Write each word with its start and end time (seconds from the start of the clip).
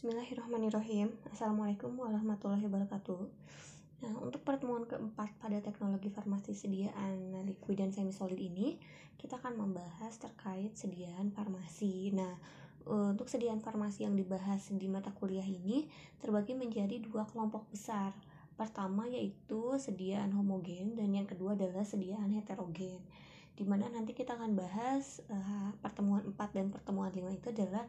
Bismillahirrahmanirrahim 0.00 1.12
Assalamualaikum 1.28 1.92
warahmatullahi 1.92 2.64
wabarakatuh 2.64 3.20
Nah, 4.00 4.16
untuk 4.24 4.40
pertemuan 4.48 4.88
keempat 4.88 5.28
pada 5.36 5.60
teknologi 5.60 6.08
farmasi 6.08 6.56
sediaan 6.56 7.36
liquid 7.44 7.84
dan 7.84 7.92
semi 7.92 8.08
solid 8.08 8.40
ini, 8.40 8.80
kita 9.20 9.36
akan 9.36 9.60
membahas 9.60 10.16
terkait 10.16 10.72
sediaan 10.72 11.36
farmasi. 11.36 12.16
Nah, 12.16 12.32
untuk 12.88 13.28
sediaan 13.28 13.60
farmasi 13.60 14.08
yang 14.08 14.16
dibahas 14.16 14.72
di 14.72 14.88
mata 14.88 15.12
kuliah 15.12 15.44
ini 15.44 15.84
terbagi 16.16 16.56
menjadi 16.56 16.96
dua 17.04 17.28
kelompok 17.28 17.68
besar. 17.68 18.16
Pertama 18.56 19.04
yaitu 19.04 19.76
sediaan 19.76 20.32
homogen 20.32 20.96
dan 20.96 21.12
yang 21.12 21.28
kedua 21.28 21.60
adalah 21.60 21.84
sediaan 21.84 22.32
heterogen. 22.32 23.04
Di 23.52 23.68
mana 23.68 23.92
nanti 23.92 24.16
kita 24.16 24.32
akan 24.40 24.56
bahas 24.56 25.20
uh, 25.28 25.76
pertemuan 25.84 26.24
4 26.24 26.56
dan 26.56 26.72
pertemuan 26.72 27.12
5 27.12 27.36
itu 27.36 27.52
adalah 27.52 27.84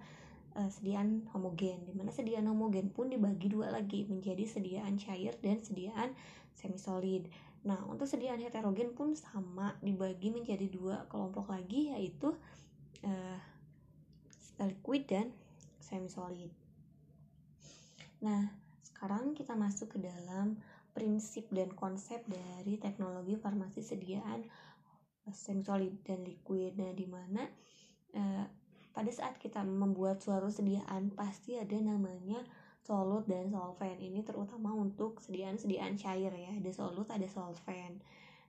uh, 0.56 0.70
sediaan 0.72 1.28
homogen 1.32 1.84
di 1.88 1.94
mana 1.96 2.10
sediaan 2.10 2.48
homogen 2.48 2.92
pun 2.92 3.12
dibagi 3.12 3.52
dua 3.52 3.72
lagi 3.72 4.08
menjadi 4.08 4.44
sediaan 4.48 5.00
cair 5.00 5.36
dan 5.40 5.60
sediaan 5.60 6.16
semi 6.56 6.80
solid 6.80 7.28
nah 7.62 7.78
untuk 7.86 8.10
sediaan 8.10 8.42
heterogen 8.42 8.98
pun 8.98 9.14
sama 9.14 9.78
dibagi 9.86 10.34
menjadi 10.34 10.66
dua 10.72 11.06
kelompok 11.08 11.54
lagi 11.54 11.94
yaitu 11.94 12.34
uh, 13.06 13.40
liquid 14.62 15.06
dan 15.06 15.28
semi 15.78 16.10
solid 16.10 16.50
nah 18.22 18.50
sekarang 18.82 19.34
kita 19.34 19.58
masuk 19.58 19.98
ke 19.98 20.00
dalam 20.02 20.62
prinsip 20.92 21.48
dan 21.50 21.72
konsep 21.74 22.22
dari 22.28 22.76
teknologi 22.78 23.40
farmasi 23.40 23.82
sediaan 23.82 24.44
semi 25.30 25.64
solid 25.64 26.02
dan 26.04 26.26
liquid. 26.26 26.76
Nah 26.76 26.92
di 26.92 27.08
mana 27.08 27.44
uh, 28.18 28.46
pada 28.92 29.12
saat 29.12 29.40
kita 29.40 29.64
membuat 29.64 30.20
suatu 30.20 30.52
sediaan 30.52 31.12
pasti 31.16 31.56
ada 31.56 31.76
namanya 31.80 32.44
solut 32.84 33.28
dan 33.28 33.48
solvent. 33.52 34.00
Ini 34.00 34.26
terutama 34.28 34.76
untuk 34.76 35.24
sediaan-sediaan 35.24 35.96
cair 35.96 36.32
ya. 36.34 36.52
Ada 36.58 36.72
solut 36.76 37.08
ada 37.08 37.28
solvent. 37.30 38.04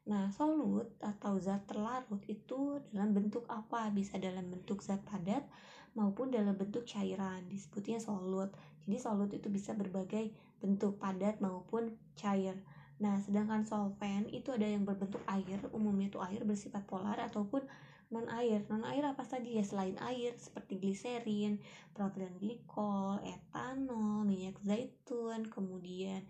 Nah 0.08 0.34
solut 0.34 0.90
atau 0.98 1.38
zat 1.38 1.62
terlarut 1.70 2.22
itu 2.26 2.82
dalam 2.90 3.14
bentuk 3.14 3.46
apa? 3.46 3.90
Bisa 3.94 4.18
dalam 4.18 4.50
bentuk 4.50 4.82
zat 4.82 5.00
padat 5.06 5.46
maupun 5.94 6.34
dalam 6.34 6.58
bentuk 6.58 6.88
cairan. 6.88 7.46
Disebutnya 7.46 8.02
solut 8.02 8.50
jadi 8.86 8.98
solut 8.98 9.30
itu 9.30 9.46
bisa 9.46 9.78
berbagai 9.78 10.34
bentuk 10.58 10.98
padat 10.98 11.38
maupun 11.38 11.94
cair. 12.18 12.58
Nah, 12.98 13.18
sedangkan 13.18 13.66
solvent 13.66 14.30
itu 14.30 14.54
ada 14.54 14.66
yang 14.66 14.86
berbentuk 14.86 15.22
air, 15.26 15.58
umumnya 15.74 16.10
itu 16.10 16.18
air 16.22 16.42
bersifat 16.46 16.86
polar 16.86 17.18
ataupun 17.18 17.66
non 18.12 18.28
air 18.28 18.62
non 18.68 18.84
air 18.84 19.02
apa 19.08 19.24
saja 19.24 19.48
ya? 19.48 19.64
Selain 19.64 19.96
air 20.04 20.36
seperti 20.36 20.76
gliserin 20.78 21.58
propilen 21.96 22.36
glikol 22.38 23.18
etanol 23.24 24.28
minyak 24.28 24.60
zaitun 24.62 25.48
kemudian 25.48 26.22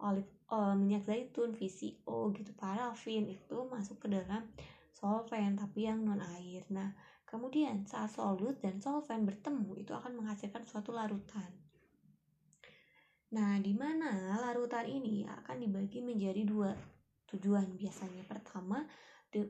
olive 0.00 0.28
uh, 0.52 0.76
minyak 0.76 1.04
zaitun 1.04 1.56
VCO 1.56 2.32
gitu 2.36 2.52
parafin 2.56 3.28
itu 3.28 3.56
masuk 3.68 4.04
ke 4.04 4.08
dalam 4.12 4.48
solvent 4.92 5.56
tapi 5.60 5.88
yang 5.88 6.04
non 6.04 6.20
air 6.20 6.64
nah 6.68 6.92
kemudian 7.30 7.86
saat 7.86 8.10
solut 8.10 8.58
dan 8.58 8.82
solvent 8.82 9.22
bertemu 9.22 9.78
itu 9.78 9.94
akan 9.94 10.18
menghasilkan 10.18 10.66
suatu 10.66 10.90
larutan. 10.90 11.46
Nah 13.30 13.62
di 13.62 13.70
mana 13.70 14.34
larutan 14.42 14.82
ini 14.90 15.22
akan 15.22 15.62
dibagi 15.62 16.02
menjadi 16.02 16.42
dua 16.42 16.74
tujuan 17.30 17.78
biasanya. 17.78 18.26
Pertama 18.26 18.82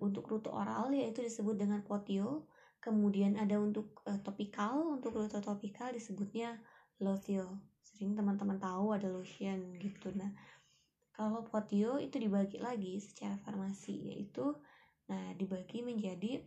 untuk 0.00 0.28
rute 0.28 0.52
oral 0.52 0.92
yaitu 0.92 1.24
disebut 1.24 1.56
dengan 1.56 1.80
potio. 1.80 2.48
Kemudian 2.80 3.36
ada 3.36 3.60
untuk 3.60 4.00
uh, 4.08 4.20
topikal 4.24 4.96
untuk 4.96 5.12
rute 5.16 5.40
topikal 5.40 5.92
disebutnya 5.92 6.56
lotion 7.00 7.60
sering 8.00 8.16
teman-teman 8.16 8.56
tahu 8.56 8.96
ada 8.96 9.08
lotion 9.12 9.76
gitu. 9.76 10.08
Nah 10.16 10.32
kalau 11.12 11.44
potio 11.44 12.00
itu 12.00 12.16
dibagi 12.16 12.56
lagi 12.56 12.96
secara 12.96 13.36
farmasi 13.44 14.08
yaitu 14.08 14.56
nah 15.10 15.34
dibagi 15.36 15.84
menjadi 15.84 16.40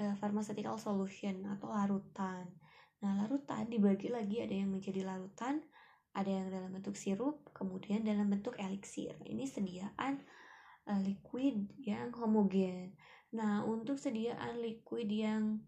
uh, 0.00 0.14
pharmaceutical 0.16 0.80
solution 0.80 1.44
atau 1.44 1.68
larutan. 1.68 2.48
Nah 3.04 3.12
larutan 3.20 3.68
dibagi 3.68 4.08
lagi 4.08 4.40
ada 4.40 4.56
yang 4.56 4.72
menjadi 4.72 5.04
larutan 5.04 5.60
ada 6.16 6.32
yang 6.32 6.48
dalam 6.48 6.72
bentuk 6.72 6.96
sirup 6.96 7.44
kemudian 7.52 8.00
dalam 8.00 8.32
bentuk 8.32 8.56
eliksir. 8.56 9.12
Ini 9.20 9.44
sediaan 9.44 10.24
uh, 10.86 11.00
liquid 11.02 11.66
yang 11.82 12.14
homogen. 12.14 12.94
Nah, 13.34 13.66
untuk 13.66 13.98
sediaan 13.98 14.62
liquid 14.62 15.10
yang 15.10 15.60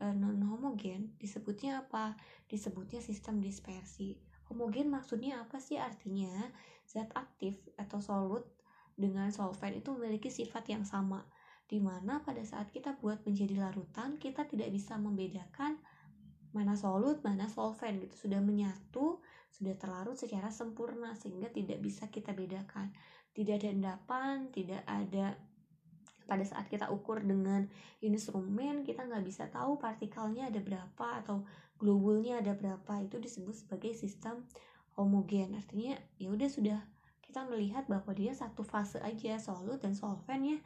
uh, 0.00 0.14
non 0.14 0.40
homogen 0.46 1.14
disebutnya 1.18 1.86
apa? 1.86 2.16
Disebutnya 2.46 3.02
sistem 3.02 3.42
dispersi. 3.42 4.16
Homogen 4.50 4.90
maksudnya 4.90 5.42
apa 5.42 5.62
sih 5.62 5.78
artinya? 5.78 6.50
Zat 6.86 7.10
aktif 7.14 7.54
atau 7.78 8.02
solut 8.02 8.46
dengan 8.98 9.30
solvent 9.30 9.78
itu 9.78 9.94
memiliki 9.94 10.28
sifat 10.28 10.66
yang 10.68 10.82
sama 10.82 11.22
di 11.70 11.78
mana 11.78 12.18
pada 12.26 12.42
saat 12.42 12.74
kita 12.74 12.98
buat 12.98 13.22
menjadi 13.22 13.62
larutan 13.62 14.18
kita 14.18 14.42
tidak 14.44 14.74
bisa 14.74 14.98
membedakan 14.98 15.78
mana 16.50 16.74
solut 16.74 17.22
mana 17.22 17.46
solvent 17.46 18.02
gitu 18.02 18.26
sudah 18.26 18.42
menyatu 18.42 19.22
sudah 19.54 19.78
terlarut 19.78 20.18
secara 20.18 20.50
sempurna 20.50 21.14
sehingga 21.14 21.46
tidak 21.54 21.78
bisa 21.78 22.10
kita 22.10 22.34
bedakan 22.34 22.90
tidak 23.36 23.62
ada 23.62 23.68
endapan 23.70 24.36
tidak 24.50 24.82
ada 24.86 25.38
pada 26.30 26.46
saat 26.46 26.70
kita 26.70 26.86
ukur 26.94 27.18
dengan 27.26 27.66
instrumen 27.98 28.86
kita 28.86 29.02
nggak 29.02 29.26
bisa 29.26 29.50
tahu 29.50 29.82
partikelnya 29.82 30.46
ada 30.46 30.62
berapa 30.62 31.06
atau 31.26 31.42
globulnya 31.80 32.44
ada 32.44 32.52
berapa. 32.52 33.00
Itu 33.02 33.16
disebut 33.18 33.56
sebagai 33.56 33.96
sistem 33.96 34.44
homogen. 34.94 35.56
Artinya 35.56 35.96
ya 36.20 36.28
udah 36.28 36.46
sudah 36.52 36.78
kita 37.24 37.48
melihat 37.48 37.88
bahwa 37.88 38.12
dia 38.12 38.36
satu 38.36 38.60
fase 38.60 39.00
aja 39.00 39.40
solut 39.40 39.80
dan 39.80 39.96
solventnya 39.96 40.60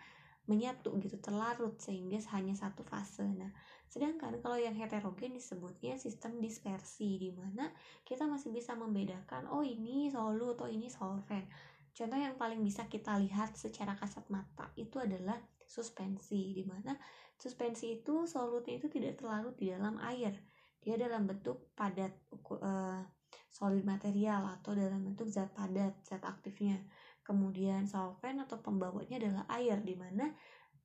menyatu 0.44 0.92
gitu 1.00 1.16
terlarut 1.24 1.80
sehingga 1.80 2.20
hanya 2.36 2.52
satu 2.52 2.84
fase. 2.84 3.24
Nah 3.24 3.54
sedangkan 3.88 4.42
kalau 4.42 4.58
yang 4.58 4.74
heterogen 4.74 5.32
disebutnya 5.32 5.94
sistem 5.96 6.42
dispersi 6.42 7.16
di 7.16 7.30
mana 7.30 7.70
kita 8.02 8.26
masih 8.26 8.50
bisa 8.50 8.74
membedakan 8.74 9.46
oh 9.48 9.62
ini 9.62 10.10
solut 10.10 10.58
atau 10.58 10.68
ini 10.68 10.90
solvent 10.90 11.46
Contoh 11.94 12.18
yang 12.18 12.34
paling 12.34 12.58
bisa 12.58 12.90
kita 12.90 13.14
lihat 13.22 13.54
secara 13.54 13.94
kasat 13.94 14.26
mata 14.26 14.66
itu 14.74 14.98
adalah 14.98 15.38
suspensi, 15.62 16.50
di 16.50 16.66
mana 16.66 16.98
suspensi 17.38 18.02
itu 18.02 18.26
solutnya 18.26 18.82
itu 18.82 18.90
tidak 18.90 19.22
terlarut 19.22 19.54
di 19.54 19.70
dalam 19.70 20.02
air. 20.02 20.34
Dia 20.82 20.98
dalam 20.98 21.30
bentuk 21.30 21.70
padat 21.78 22.12
uh, 22.34 23.00
solid 23.46 23.86
material 23.86 24.42
atau 24.58 24.74
dalam 24.74 25.06
bentuk 25.06 25.30
zat 25.30 25.54
padat, 25.54 25.94
zat 26.02 26.26
aktifnya. 26.26 26.82
Kemudian 27.22 27.86
solvent 27.86 28.42
atau 28.42 28.58
pembawanya 28.58 29.16
adalah 29.16 29.44
air, 29.54 29.78
di 29.80 29.94
mana 29.94 30.34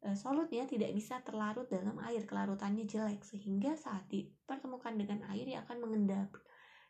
uh, 0.05 0.13
solutnya 0.13 0.69
tidak 0.69 0.93
bisa 0.93 1.25
terlarut 1.25 1.67
dalam 1.73 1.97
air, 2.05 2.23
kelarutannya 2.29 2.85
jelek 2.85 3.25
sehingga 3.25 3.73
saat 3.73 4.05
dipertemukan 4.13 4.93
dengan 4.93 5.25
air 5.33 5.49
ia 5.49 5.65
akan 5.65 5.89
mengendap 5.89 6.37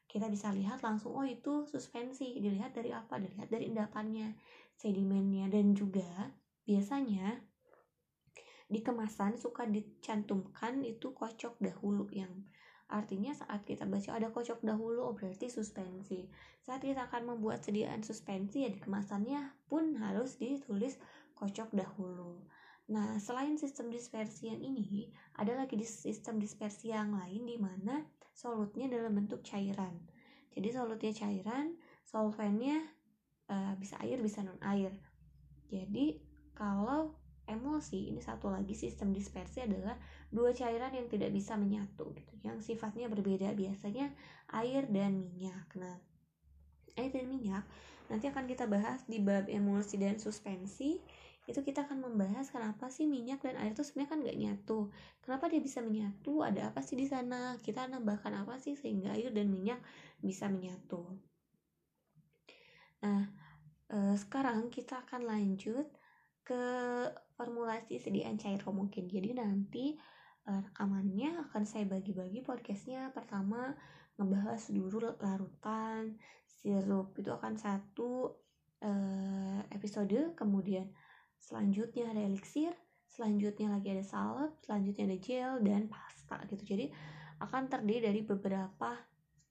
kita 0.09 0.25
bisa 0.25 0.49
lihat 0.49 0.81
langsung 0.81 1.13
oh 1.13 1.23
itu 1.23 1.69
suspensi. 1.69 2.41
Dilihat 2.41 2.73
dari 2.73 2.89
apa? 2.89 3.21
Dilihat 3.21 3.53
dari 3.53 3.69
endapannya 3.69 4.33
sedimennya. 4.73 5.53
Dan 5.53 5.77
juga 5.77 6.33
biasanya 6.65 7.37
di 8.65 8.81
kemasan 8.81 9.37
suka 9.37 9.69
dicantumkan 9.69 10.81
itu 10.81 11.13
kocok 11.13 11.61
dahulu. 11.61 12.09
Yang 12.09 12.49
artinya 12.89 13.37
saat 13.37 13.69
kita 13.69 13.85
baca 13.85 14.17
ada 14.17 14.33
kocok 14.33 14.65
dahulu 14.65 15.05
oh 15.05 15.13
berarti 15.13 15.45
suspensi. 15.45 16.25
Saat 16.65 16.81
kita 16.81 17.05
akan 17.05 17.37
membuat 17.37 17.61
sediaan 17.61 18.01
suspensi 18.01 18.65
ya 18.65 18.73
di 18.73 18.81
kemasannya 18.81 19.69
pun 19.69 19.93
harus 20.01 20.41
ditulis 20.41 20.97
kocok 21.37 21.69
dahulu 21.71 22.49
nah 22.89 23.21
selain 23.21 23.53
sistem 23.55 23.93
dispersi 23.93 24.49
yang 24.49 24.65
ini 24.65 25.13
ada 25.37 25.53
lagi 25.53 25.77
sistem 25.85 26.41
dispersi 26.41 26.89
yang 26.89 27.13
lain 27.13 27.45
di 27.45 27.55
mana 27.61 28.01
solutnya 28.33 28.89
dalam 28.89 29.13
bentuk 29.13 29.45
cairan. 29.45 29.93
Jadi 30.49 30.73
solutnya 30.73 31.13
cairan 31.13 31.77
solventnya 32.01 32.81
uh, 33.53 33.77
bisa 33.77 34.01
air 34.01 34.17
bisa 34.17 34.41
non 34.41 34.57
air 34.65 34.89
jadi 35.69 36.17
kalau 36.57 37.13
emulsi 37.45 38.09
ini 38.09 38.21
satu 38.21 38.49
lagi 38.49 38.73
sistem 38.73 39.13
dispersi 39.13 39.61
adalah 39.61 39.97
dua 40.33 40.53
cairan 40.53 40.93
yang 40.93 41.07
tidak 41.09 41.29
bisa 41.33 41.57
menyatu 41.57 42.13
gitu 42.17 42.33
yang 42.41 42.57
sifatnya 42.59 43.09
berbeda. 43.09 43.53
Biasanya 43.53 44.11
air 44.53 44.89
dan 44.89 45.21
minyak. 45.21 45.69
Nah 45.77 45.97
air 46.97 47.13
dan 47.13 47.29
minyak 47.29 47.63
nanti 48.09 48.25
akan 48.25 48.49
kita 48.49 48.65
bahas 48.65 49.05
di 49.05 49.21
bab 49.21 49.45
emulsi 49.45 50.01
dan 50.01 50.17
suspensi 50.17 50.97
itu 51.49 51.65
kita 51.65 51.89
akan 51.89 52.05
membahas 52.05 52.53
kenapa 52.53 52.93
sih 52.93 53.09
minyak 53.09 53.41
dan 53.41 53.57
air 53.57 53.73
itu 53.73 53.81
sebenarnya 53.81 54.11
kan 54.13 54.19
nggak 54.21 54.39
nyatu. 54.39 54.79
Kenapa 55.25 55.49
dia 55.49 55.61
bisa 55.61 55.81
menyatu? 55.81 56.45
Ada 56.45 56.69
apa 56.69 56.85
sih 56.85 56.95
di 56.95 57.09
sana? 57.09 57.57
Kita 57.57 57.89
nambahkan 57.89 58.45
apa 58.45 58.61
sih 58.61 58.77
sehingga 58.77 59.17
air 59.17 59.33
dan 59.33 59.49
minyak 59.49 59.81
bisa 60.21 60.45
menyatu? 60.47 61.09
Nah 63.01 63.25
eh, 63.89 64.15
sekarang 64.15 64.69
kita 64.69 65.01
akan 65.09 65.25
lanjut 65.25 65.89
ke 66.45 66.63
formulasi 67.37 68.01
sediaan 68.01 68.37
cair 68.37 68.61
homogen 68.65 69.09
jadi 69.09 69.33
nanti 69.37 69.97
eh, 70.45 70.61
rekamannya 70.69 71.49
akan 71.49 71.63
saya 71.65 71.89
bagi-bagi 71.89 72.45
podcastnya. 72.45 73.09
Pertama 73.09 73.73
ngebahas 74.19 74.61
dulu 74.69 75.17
larutan 75.17 76.19
sirup. 76.45 77.15
Itu 77.15 77.31
akan 77.31 77.55
satu 77.55 78.35
uh, 78.83 79.59
episode. 79.71 80.35
Kemudian 80.35 80.91
selanjutnya 81.39 82.11
ada 82.11 82.21
elixir 82.23 82.71
selanjutnya 83.09 83.73
lagi 83.73 83.89
ada 83.95 84.05
salep 84.05 84.53
selanjutnya 84.63 85.03
ada 85.09 85.17
gel 85.19 85.53
dan 85.65 85.89
pasta 85.89 86.37
gitu 86.47 86.63
jadi 86.75 86.85
akan 87.39 87.71
terdiri 87.71 88.11
dari 88.11 88.21
beberapa 88.23 88.95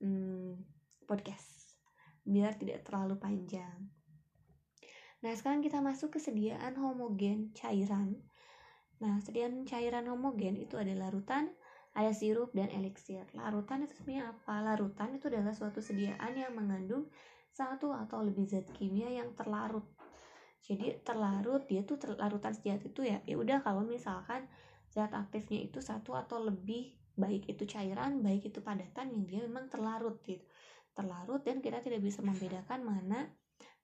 hmm, 0.04 0.56
podcast 1.08 1.76
biar 2.22 2.54
tidak 2.60 2.84
terlalu 2.86 3.18
panjang 3.18 3.88
nah 5.18 5.34
sekarang 5.34 5.64
kita 5.64 5.82
masuk 5.82 6.14
ke 6.14 6.20
sediaan 6.22 6.78
homogen 6.78 7.50
cairan 7.56 8.22
nah 9.02 9.18
sediaan 9.18 9.66
cairan 9.66 10.06
homogen 10.06 10.54
itu 10.54 10.78
ada 10.78 10.94
larutan 10.94 11.50
ada 11.98 12.14
sirup 12.14 12.54
dan 12.54 12.70
elixir. 12.70 13.26
Larutan 13.34 13.82
itu 13.82 13.98
sebenarnya 13.98 14.30
apa? 14.30 14.62
Larutan 14.62 15.18
itu 15.18 15.26
adalah 15.26 15.50
suatu 15.50 15.82
sediaan 15.82 16.30
yang 16.38 16.54
mengandung 16.54 17.10
satu 17.50 17.90
atau 17.90 18.22
lebih 18.22 18.46
zat 18.46 18.70
kimia 18.70 19.10
yang 19.10 19.34
terlarut. 19.34 19.82
Jadi 20.62 21.00
terlarut 21.00 21.64
dia 21.70 21.86
tuh 21.86 21.96
terlarutan 21.96 22.52
zat 22.52 22.82
itu 22.84 23.00
ya. 23.06 23.22
Ya 23.24 23.36
udah 23.38 23.62
kalau 23.62 23.86
misalkan 23.86 24.46
zat 24.90 25.12
aktifnya 25.14 25.64
itu 25.64 25.78
satu 25.78 26.16
atau 26.16 26.42
lebih 26.42 26.98
baik 27.18 27.50
itu 27.50 27.66
cairan, 27.66 28.22
baik 28.22 28.54
itu 28.54 28.62
padatan 28.62 29.10
yang 29.10 29.24
dia 29.26 29.40
memang 29.46 29.66
terlarut 29.66 30.22
gitu. 30.22 30.44
Terlarut 30.94 31.42
dan 31.42 31.58
kita 31.58 31.82
tidak 31.82 32.02
bisa 32.02 32.22
membedakan 32.22 32.86
mana 32.86 33.30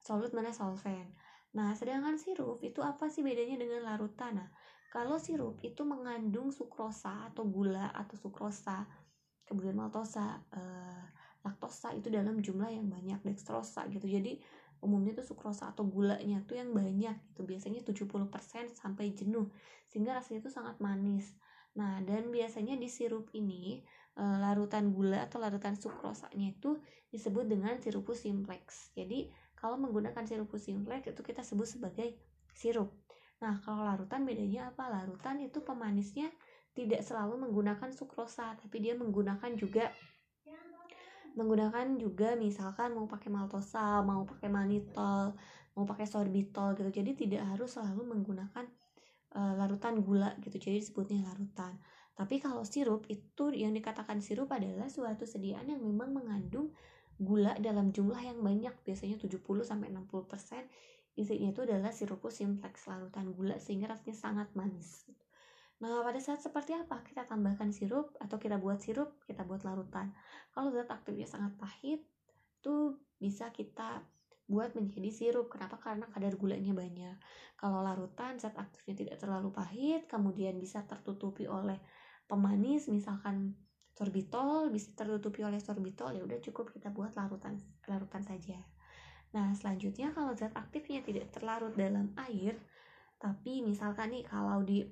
solut 0.04 0.30
mana 0.36 0.52
solvent. 0.52 1.10
Nah, 1.54 1.72
sedangkan 1.72 2.18
sirup 2.18 2.60
itu 2.66 2.82
apa 2.82 3.06
sih 3.06 3.22
bedanya 3.22 3.54
dengan 3.56 3.86
larutan? 3.86 4.42
Nah, 4.42 4.50
kalau 4.90 5.18
sirup 5.18 5.62
itu 5.62 5.86
mengandung 5.86 6.50
sukrosa 6.50 7.30
atau 7.30 7.46
gula 7.46 7.94
atau 7.94 8.18
sukrosa, 8.18 8.86
kemudian 9.46 9.74
maltosa, 9.78 10.42
eh, 10.50 11.04
laktosa 11.46 11.94
itu 11.94 12.10
dalam 12.10 12.42
jumlah 12.42 12.70
yang 12.70 12.90
banyak, 12.90 13.22
dextrosa 13.22 13.86
gitu. 13.90 14.06
Jadi 14.06 14.42
umumnya 14.82 15.14
itu 15.18 15.24
sukrosa 15.26 15.70
atau 15.70 15.86
gulanya 15.86 16.42
tuh 16.48 16.58
yang 16.58 16.74
banyak 16.74 17.14
gitu. 17.30 17.42
Biasanya 17.46 17.84
70% 17.86 18.72
sampai 18.74 19.14
jenuh 19.14 19.50
sehingga 19.86 20.16
rasanya 20.16 20.46
itu 20.46 20.50
sangat 20.50 20.80
manis. 20.82 21.34
Nah, 21.74 21.98
dan 22.06 22.30
biasanya 22.30 22.78
di 22.78 22.86
sirup 22.86 23.30
ini 23.34 23.82
eh, 24.14 24.36
larutan 24.38 24.94
gula 24.94 25.26
atau 25.26 25.42
larutan 25.42 25.74
sukrosanya 25.74 26.54
itu 26.54 26.78
disebut 27.10 27.50
dengan 27.50 27.78
sirupus 27.82 28.22
simplex. 28.22 28.94
Jadi, 28.94 29.30
kalau 29.58 29.78
menggunakan 29.78 30.22
sirupus 30.26 30.66
simplex 30.70 31.10
itu 31.10 31.22
kita 31.22 31.42
sebut 31.42 31.66
sebagai 31.66 32.14
sirup. 32.54 32.94
Nah, 33.42 33.58
kalau 33.66 33.82
larutan 33.82 34.22
bedanya 34.22 34.70
apa? 34.70 34.86
Larutan 34.86 35.42
itu 35.42 35.60
pemanisnya 35.66 36.30
tidak 36.74 37.06
selalu 37.06 37.48
menggunakan 37.48 37.90
sukrosa, 37.94 38.58
tapi 38.58 38.82
dia 38.82 38.98
menggunakan 38.98 39.54
juga 39.54 39.94
menggunakan 41.34 41.98
juga 41.98 42.38
misalkan 42.38 42.94
mau 42.94 43.06
pakai 43.10 43.30
maltosa, 43.30 44.02
mau 44.02 44.22
pakai 44.26 44.48
manitol, 44.50 45.34
mau 45.74 45.84
pakai 45.84 46.06
sorbitol 46.06 46.78
gitu. 46.78 46.90
Jadi 46.90 47.10
tidak 47.14 47.42
harus 47.50 47.74
selalu 47.74 48.14
menggunakan 48.14 48.64
uh, 49.34 49.52
larutan 49.58 50.00
gula 50.02 50.34
gitu. 50.42 50.56
Jadi 50.58 50.82
disebutnya 50.82 51.26
larutan. 51.26 51.78
Tapi 52.14 52.38
kalau 52.38 52.62
sirup 52.62 53.06
itu 53.10 53.50
yang 53.50 53.74
dikatakan 53.74 54.22
sirup 54.22 54.50
adalah 54.54 54.86
suatu 54.86 55.26
sediaan 55.26 55.66
yang 55.66 55.82
memang 55.82 56.14
mengandung 56.14 56.70
gula 57.18 57.58
dalam 57.58 57.90
jumlah 57.90 58.18
yang 58.22 58.38
banyak, 58.42 58.74
biasanya 58.86 59.18
70 59.18 59.42
sampai 59.66 59.90
60% 59.90 60.66
isinya 61.14 61.54
itu 61.54 61.60
adalah 61.62 61.94
sirupus 61.94 62.42
simplex 62.42 62.90
larutan 62.90 63.30
gula 63.38 63.54
sehingga 63.62 63.86
rasanya 63.86 64.16
sangat 64.18 64.48
manis 64.58 65.06
nah 65.84 66.00
pada 66.00 66.16
saat 66.16 66.40
seperti 66.40 66.72
apa? 66.72 67.04
Kita 67.04 67.28
tambahkan 67.28 67.68
sirup 67.68 68.16
atau 68.16 68.40
kita 68.40 68.56
buat 68.56 68.80
sirup 68.80 69.20
kita 69.28 69.44
buat 69.44 69.68
larutan. 69.68 70.16
Kalau 70.56 70.72
zat 70.72 70.88
aktifnya 70.88 71.28
sangat 71.28 71.52
pahit 71.60 72.00
itu 72.64 72.96
bisa 73.20 73.52
kita 73.52 74.00
buat 74.48 74.72
menjadi 74.72 75.12
sirup. 75.12 75.52
Kenapa? 75.52 75.76
Karena 75.76 76.08
kadar 76.08 76.40
gulanya 76.40 76.72
banyak. 76.72 77.16
Kalau 77.60 77.84
larutan 77.84 78.40
zat 78.40 78.56
aktifnya 78.56 78.96
tidak 78.96 79.16
terlalu 79.20 79.52
pahit 79.52 80.08
kemudian 80.08 80.56
bisa 80.56 80.88
tertutupi 80.88 81.44
oleh 81.44 81.76
pemanis 82.24 82.88
misalkan 82.88 83.52
sorbitol 83.94 84.72
bisa 84.72 84.90
tertutupi 84.96 85.44
oleh 85.44 85.60
sorbitol 85.62 86.10
ya 86.16 86.24
udah 86.24 86.40
cukup 86.42 86.72
kita 86.72 86.90
buat 86.90 87.12
larutan 87.12 87.60
larutan 87.84 88.24
saja. 88.24 88.56
Nah, 89.34 89.50
selanjutnya 89.52 90.14
kalau 90.14 90.32
zat 90.32 90.54
aktifnya 90.54 91.02
tidak 91.02 91.30
terlarut 91.34 91.74
dalam 91.74 92.14
air, 92.30 92.54
tapi 93.18 93.66
misalkan 93.66 94.14
nih 94.14 94.22
kalau 94.22 94.62
di 94.62 94.86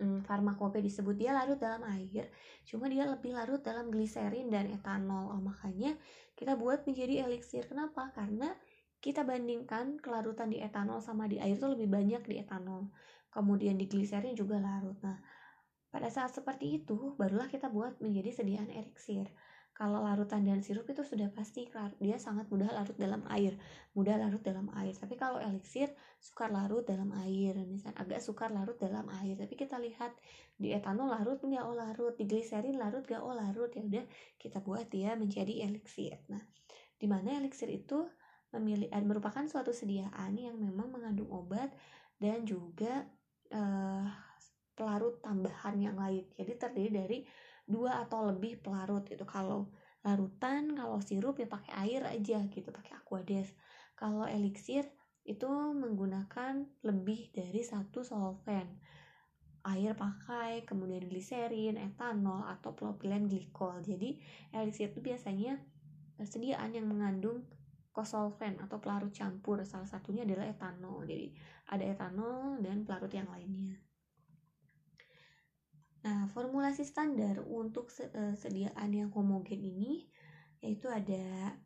hmm, 0.00 0.24
farmakope 0.24 0.80
disebut 0.80 1.14
dia 1.14 1.36
larut 1.36 1.60
dalam 1.60 1.84
air, 1.92 2.32
cuma 2.64 2.88
dia 2.88 3.04
lebih 3.04 3.36
larut 3.36 3.60
dalam 3.60 3.92
gliserin 3.92 4.48
dan 4.48 4.72
etanol. 4.72 5.30
Oh, 5.36 5.42
makanya 5.44 5.94
kita 6.32 6.56
buat 6.56 6.88
menjadi 6.88 7.28
elixir. 7.28 7.68
Kenapa? 7.68 8.08
Karena 8.16 8.48
kita 9.00 9.24
bandingkan 9.24 10.00
kelarutan 10.00 10.48
di 10.48 10.60
etanol 10.64 11.04
sama 11.04 11.28
di 11.28 11.36
air 11.36 11.60
itu 11.60 11.68
lebih 11.68 11.92
banyak 11.92 12.24
di 12.24 12.40
etanol. 12.40 12.88
Kemudian 13.30 13.76
di 13.76 13.86
gliserin 13.86 14.32
juga 14.32 14.58
larut. 14.58 14.96
Nah, 15.04 15.20
pada 15.92 16.08
saat 16.08 16.32
seperti 16.32 16.82
itu, 16.82 17.14
barulah 17.20 17.46
kita 17.46 17.68
buat 17.68 18.00
menjadi 18.00 18.42
sediaan 18.42 18.72
elixir 18.72 19.28
kalau 19.72 20.04
larutan 20.04 20.44
dan 20.44 20.60
sirup 20.60 20.84
itu 20.92 21.00
sudah 21.00 21.32
pasti 21.32 21.64
dia 22.04 22.20
sangat 22.20 22.52
mudah 22.52 22.68
larut 22.68 22.96
dalam 23.00 23.24
air 23.32 23.56
mudah 23.96 24.20
larut 24.20 24.42
dalam 24.44 24.68
air. 24.76 24.92
Tapi 24.92 25.16
kalau 25.16 25.40
elixir 25.40 25.90
sukar 26.20 26.52
larut 26.52 26.84
dalam 26.84 27.10
air 27.24 27.56
misalnya 27.64 27.96
agak 27.98 28.20
sukar 28.20 28.52
larut 28.52 28.76
dalam 28.76 29.08
air. 29.24 29.40
Tapi 29.40 29.54
kita 29.56 29.80
lihat 29.80 30.12
di 30.60 30.76
etanol 30.76 31.08
larut 31.08 31.40
nggak 31.40 31.64
oh 31.64 31.72
larut 31.72 32.14
di 32.20 32.28
gliserin 32.28 32.76
larut 32.76 33.02
nggak 33.08 33.24
oh 33.24 33.32
larut 33.32 33.72
ya 33.72 33.80
udah 33.80 34.04
kita 34.36 34.60
buat 34.60 34.92
dia 34.92 35.16
menjadi 35.16 35.64
elixir 35.64 36.20
nah 36.28 36.44
di 37.00 37.08
mana 37.08 37.40
elixir 37.40 37.72
itu 37.72 38.04
memilih 38.52 38.92
eh, 38.92 39.00
merupakan 39.00 39.40
suatu 39.48 39.72
sediaan 39.72 40.36
yang 40.36 40.60
memang 40.60 40.92
mengandung 40.92 41.32
obat 41.32 41.72
dan 42.20 42.44
juga 42.44 43.08
uh, 43.54 44.04
pelarut 44.76 45.22
tambahan 45.24 45.80
yang 45.80 45.96
lain. 45.96 46.26
Jadi 46.36 46.52
terdiri 46.58 46.90
dari 46.92 47.18
dua 47.70 48.02
atau 48.04 48.26
lebih 48.28 48.58
pelarut 48.60 49.06
itu 49.08 49.22
kalau 49.22 49.70
larutan 50.02 50.72
kalau 50.74 50.98
sirup 51.00 51.36
ya 51.38 51.48
pakai 51.48 51.72
air 51.86 52.02
aja 52.04 52.42
gitu 52.48 52.68
pakai 52.72 52.98
aquades. 52.98 53.52
Kalau 53.96 54.24
elixir 54.24 54.88
itu 55.28 55.48
menggunakan 55.76 56.64
lebih 56.84 57.30
dari 57.30 57.60
satu 57.60 58.00
solvent. 58.00 58.80
Air 59.60 59.92
pakai 59.92 60.64
kemudian 60.64 61.04
gliserin 61.04 61.76
etanol 61.76 62.48
atau 62.48 62.72
propilen 62.72 63.28
glikol. 63.28 63.76
Jadi 63.84 64.16
elixir 64.56 64.88
itu 64.88 65.04
biasanya 65.04 65.60
sediaan 66.24 66.72
yang 66.72 66.88
mengandung 66.88 67.44
kosolven 67.92 68.56
atau 68.64 68.80
pelarut 68.80 69.12
campur. 69.12 69.60
Salah 69.68 69.84
satunya 69.84 70.24
adalah 70.24 70.48
etanol. 70.48 71.04
Jadi 71.04 71.36
ada 71.68 71.84
etanol 71.84 72.56
dan 72.64 72.88
pelarut 72.88 73.12
yang 73.12 73.28
lainnya 73.28 73.89
Nah, 76.00 76.24
formulasi 76.32 76.82
standar 76.88 77.44
untuk 77.44 77.92
eh, 78.00 78.32
sediaan 78.32 78.90
yang 78.92 79.10
homogen 79.12 79.60
ini 79.60 80.08
yaitu 80.60 80.92
ada 80.92 81.56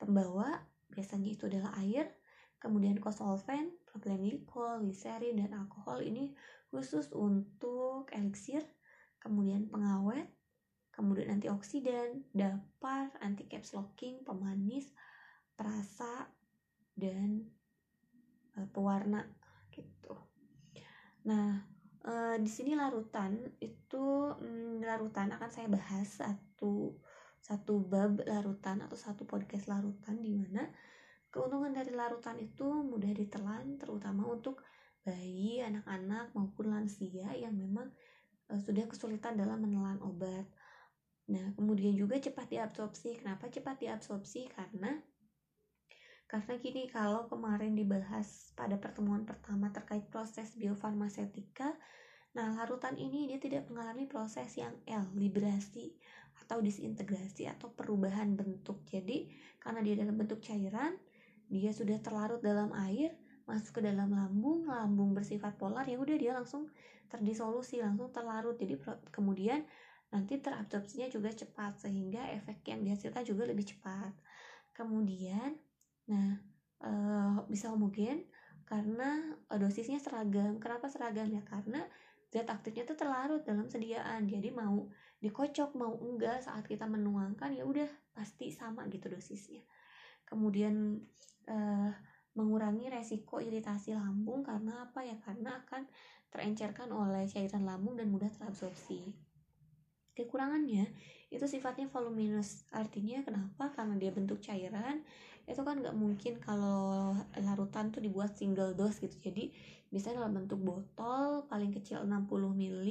pembawa, 0.00 0.64
biasanya 0.88 1.28
itu 1.36 1.44
adalah 1.48 1.76
air, 1.84 2.08
kemudian 2.56 2.96
kosolven, 2.96 3.76
propilen 3.84 4.24
glikol, 4.24 4.80
gliserin, 4.80 5.36
dan 5.36 5.52
alkohol 5.52 6.00
ini 6.00 6.32
khusus 6.72 7.12
untuk 7.12 8.08
elixir, 8.12 8.64
kemudian 9.20 9.68
pengawet, 9.68 10.32
kemudian 10.92 11.36
antioksidan, 11.36 12.24
dapar, 12.32 13.12
anti 13.20 13.44
caps 13.46 13.76
locking, 13.76 14.24
pemanis, 14.24 14.90
perasa, 15.52 16.32
dan 16.96 17.46
eh, 18.56 18.68
pewarna 18.72 19.22
gitu. 19.70 20.16
Nah, 21.28 21.77
uh, 22.08 22.36
di 22.40 22.48
sini 22.48 22.72
larutan 22.72 23.36
itu 23.60 24.32
um, 24.32 24.80
larutan 24.80 25.28
akan 25.36 25.50
saya 25.52 25.68
bahas 25.68 26.08
satu 26.08 26.96
satu 27.38 27.84
bab 27.84 28.24
larutan 28.24 28.82
atau 28.82 28.96
satu 28.98 29.28
podcast 29.28 29.70
larutan 29.70 30.18
di 30.18 30.32
mana 30.32 30.66
keuntungan 31.28 31.70
dari 31.70 31.92
larutan 31.92 32.40
itu 32.40 32.66
mudah 32.66 33.12
ditelan 33.12 33.76
terutama 33.76 34.26
untuk 34.26 34.64
bayi, 35.04 35.64
anak-anak 35.64 36.36
maupun 36.36 36.72
lansia 36.72 37.32
yang 37.32 37.56
memang 37.56 37.88
uh, 38.52 38.60
sudah 38.60 38.84
kesulitan 38.88 39.36
dalam 39.36 39.60
menelan 39.64 40.00
obat. 40.04 40.44
Nah, 41.28 41.52
kemudian 41.56 41.92
juga 41.92 42.16
cepat 42.16 42.48
diabsorpsi. 42.48 43.20
Kenapa 43.20 43.52
cepat 43.52 43.80
diabsorpsi? 43.84 44.48
Karena 44.52 44.96
karena 46.28 46.60
gini, 46.60 46.84
kalau 46.92 47.24
kemarin 47.24 47.72
dibahas 47.72 48.52
pada 48.52 48.76
pertemuan 48.76 49.24
pertama 49.24 49.72
terkait 49.72 50.04
proses 50.12 50.52
biofarmasetika, 50.60 51.72
nah 52.36 52.52
larutan 52.52 53.00
ini 53.00 53.32
dia 53.32 53.40
tidak 53.40 53.64
mengalami 53.72 54.04
proses 54.04 54.52
yang 54.60 54.76
L, 54.84 55.08
liberasi 55.16 55.96
atau 56.44 56.60
disintegrasi 56.60 57.48
atau 57.48 57.72
perubahan 57.72 58.36
bentuk. 58.36 58.84
Jadi, 58.84 59.32
karena 59.56 59.80
dia 59.80 59.96
dalam 59.96 60.20
bentuk 60.20 60.44
cairan, 60.44 61.00
dia 61.48 61.72
sudah 61.72 61.96
terlarut 62.04 62.44
dalam 62.44 62.76
air, 62.76 63.16
masuk 63.48 63.80
ke 63.80 63.88
dalam 63.88 64.12
lambung, 64.12 64.68
lambung 64.68 65.16
bersifat 65.16 65.56
polar, 65.56 65.88
ya 65.88 65.96
udah 65.96 66.16
dia 66.20 66.36
langsung 66.36 66.68
terdisolusi, 67.08 67.80
langsung 67.80 68.12
terlarut. 68.12 68.60
Jadi 68.60 68.76
kemudian 69.08 69.64
nanti 70.12 70.36
terabsorpsinya 70.36 71.08
juga 71.08 71.32
cepat 71.32 71.80
sehingga 71.80 72.20
efek 72.36 72.68
yang 72.68 72.84
dihasilkan 72.84 73.24
juga 73.28 73.44
lebih 73.44 73.76
cepat 73.76 74.12
kemudian 74.72 75.58
nah 76.08 76.40
e, 76.80 76.90
bisa 77.52 77.68
homogen 77.70 78.24
karena 78.68 79.36
dosisnya 79.48 79.96
seragam. 79.96 80.60
Kenapa 80.60 80.92
seragam 80.92 81.28
ya? 81.32 81.40
Karena 81.44 81.80
zat 82.28 82.48
aktifnya 82.52 82.84
itu 82.84 82.94
terlarut 82.96 83.40
dalam 83.48 83.64
sediaan. 83.72 84.28
Jadi 84.28 84.52
mau 84.52 84.92
dikocok 85.24 85.72
mau 85.72 85.96
enggak 85.96 86.44
saat 86.44 86.68
kita 86.68 86.84
menuangkan 86.84 87.56
ya 87.56 87.64
udah 87.64 87.88
pasti 88.12 88.52
sama 88.52 88.84
gitu 88.92 89.08
dosisnya. 89.08 89.64
Kemudian 90.28 91.00
eh, 91.48 91.92
mengurangi 92.36 92.92
resiko 92.92 93.40
iritasi 93.40 93.96
lambung 93.96 94.44
karena 94.44 94.84
apa 94.84 95.00
ya? 95.00 95.16
Karena 95.16 95.64
akan 95.64 95.88
terencerkan 96.28 96.92
oleh 96.92 97.24
cairan 97.24 97.64
lambung 97.64 97.96
dan 97.96 98.12
mudah 98.12 98.28
terabsorpsi. 98.28 99.16
Kekurangannya 100.12 100.92
itu 101.32 101.46
sifatnya 101.48 101.88
voluminous. 101.88 102.68
Artinya 102.68 103.24
kenapa? 103.24 103.72
Karena 103.72 103.96
dia 103.96 104.12
bentuk 104.12 104.44
cairan 104.44 105.00
itu 105.48 105.64
kan 105.64 105.80
nggak 105.80 105.96
mungkin 105.96 106.36
kalau 106.44 107.16
larutan 107.40 107.88
tuh 107.88 108.04
dibuat 108.04 108.36
single 108.36 108.76
dose 108.76 109.00
gitu. 109.00 109.16
Jadi 109.32 109.48
misalnya 109.88 110.28
dalam 110.28 110.44
bentuk 110.44 110.60
botol 110.60 111.48
paling 111.48 111.72
kecil 111.72 112.04
60 112.04 112.28
ml 112.28 112.84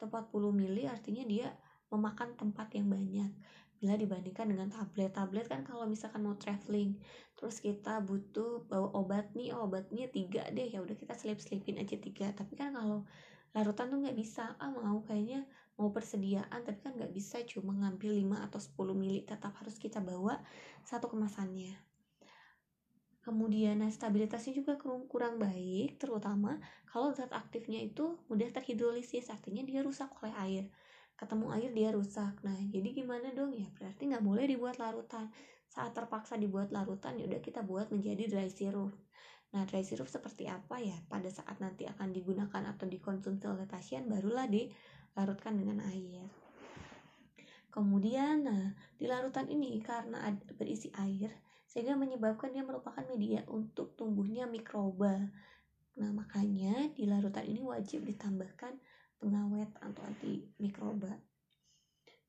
atau 0.00 0.08
40 0.08 0.56
ml 0.56 0.78
artinya 0.88 1.24
dia 1.28 1.52
memakan 1.92 2.32
tempat 2.40 2.72
yang 2.72 2.88
banyak. 2.88 3.28
Bila 3.80 3.96
dibandingkan 4.00 4.48
dengan 4.48 4.68
tablet. 4.72 5.12
Tablet 5.12 5.46
kan 5.48 5.60
kalau 5.68 5.84
misalkan 5.84 6.24
mau 6.24 6.36
traveling 6.40 6.96
terus 7.36 7.60
kita 7.60 8.00
butuh 8.00 8.64
bawa 8.68 8.92
obat 8.96 9.32
nih 9.36 9.52
oh, 9.52 9.68
obatnya 9.68 10.08
tiga 10.08 10.48
deh 10.52 10.68
ya 10.72 10.80
udah 10.80 10.96
kita 10.96 11.12
selip 11.12 11.36
selipin 11.44 11.76
aja 11.76 12.00
tiga. 12.00 12.32
Tapi 12.32 12.56
kan 12.56 12.72
kalau 12.72 13.04
larutan 13.52 13.92
tuh 13.92 14.00
nggak 14.00 14.16
bisa. 14.16 14.56
Ah 14.56 14.72
mau 14.72 15.04
kayaknya 15.04 15.44
mau 15.76 15.92
persediaan 15.92 16.60
tapi 16.64 16.80
kan 16.80 16.92
nggak 16.92 17.12
bisa 17.12 17.40
cuma 17.48 17.72
ngambil 17.72 18.12
5 18.36 18.46
atau 18.52 18.60
10 18.60 19.00
mili 19.00 19.24
tetap 19.24 19.56
harus 19.56 19.80
kita 19.80 20.04
bawa 20.04 20.36
satu 20.84 21.08
kemasannya 21.08 21.89
kemudian 23.30 23.78
nah, 23.78 23.86
stabilitasnya 23.86 24.58
juga 24.58 24.74
kurang 24.82 25.38
baik 25.38 26.02
terutama 26.02 26.58
kalau 26.90 27.14
zat 27.14 27.30
aktifnya 27.30 27.78
itu 27.78 28.18
mudah 28.26 28.50
terhidrolisis 28.50 29.30
artinya 29.30 29.62
dia 29.62 29.86
rusak 29.86 30.10
oleh 30.18 30.34
air. 30.42 30.64
Ketemu 31.14 31.46
air 31.54 31.70
dia 31.70 31.94
rusak. 31.94 32.42
Nah 32.42 32.58
jadi 32.74 32.90
gimana 32.90 33.30
dong? 33.30 33.54
Ya 33.54 33.70
berarti 33.78 34.10
nggak 34.10 34.26
boleh 34.26 34.50
dibuat 34.50 34.82
larutan. 34.82 35.30
Saat 35.70 35.94
terpaksa 35.94 36.34
dibuat 36.34 36.74
larutan 36.74 37.14
ya 37.22 37.30
udah 37.30 37.38
kita 37.38 37.62
buat 37.62 37.94
menjadi 37.94 38.26
dry 38.26 38.50
syrup 38.50 38.90
nah 39.50 39.66
dry 39.66 39.82
syrup 39.82 40.06
seperti 40.06 40.46
apa? 40.50 40.78
Ya 40.82 40.98
pada 41.06 41.26
saat 41.30 41.58
nanti 41.62 41.86
akan 41.86 42.10
digunakan 42.14 42.62
atau 42.74 42.86
dikonsumsi 42.86 43.46
oleh 43.46 43.66
pasien 43.66 44.06
barulah 44.10 44.50
dilarutkan 44.50 45.54
dengan 45.58 45.82
air. 45.86 46.26
Kemudian 47.70 48.46
nah 48.46 48.74
di 48.98 49.06
larutan 49.06 49.46
ini 49.46 49.78
karena 49.82 50.26
berisi 50.58 50.90
air 50.98 51.49
sehingga 51.70 51.94
menyebabkan 51.94 52.50
dia 52.50 52.66
merupakan 52.66 53.06
media 53.06 53.46
untuk 53.46 53.94
tumbuhnya 53.94 54.50
mikroba 54.50 55.30
nah 55.94 56.10
makanya 56.10 56.90
di 56.94 57.06
larutan 57.06 57.46
ini 57.46 57.62
wajib 57.62 58.02
ditambahkan 58.06 58.74
pengawet 59.20 59.68
atau 59.84 60.02
anti 60.02 60.48
mikroba. 60.56 61.12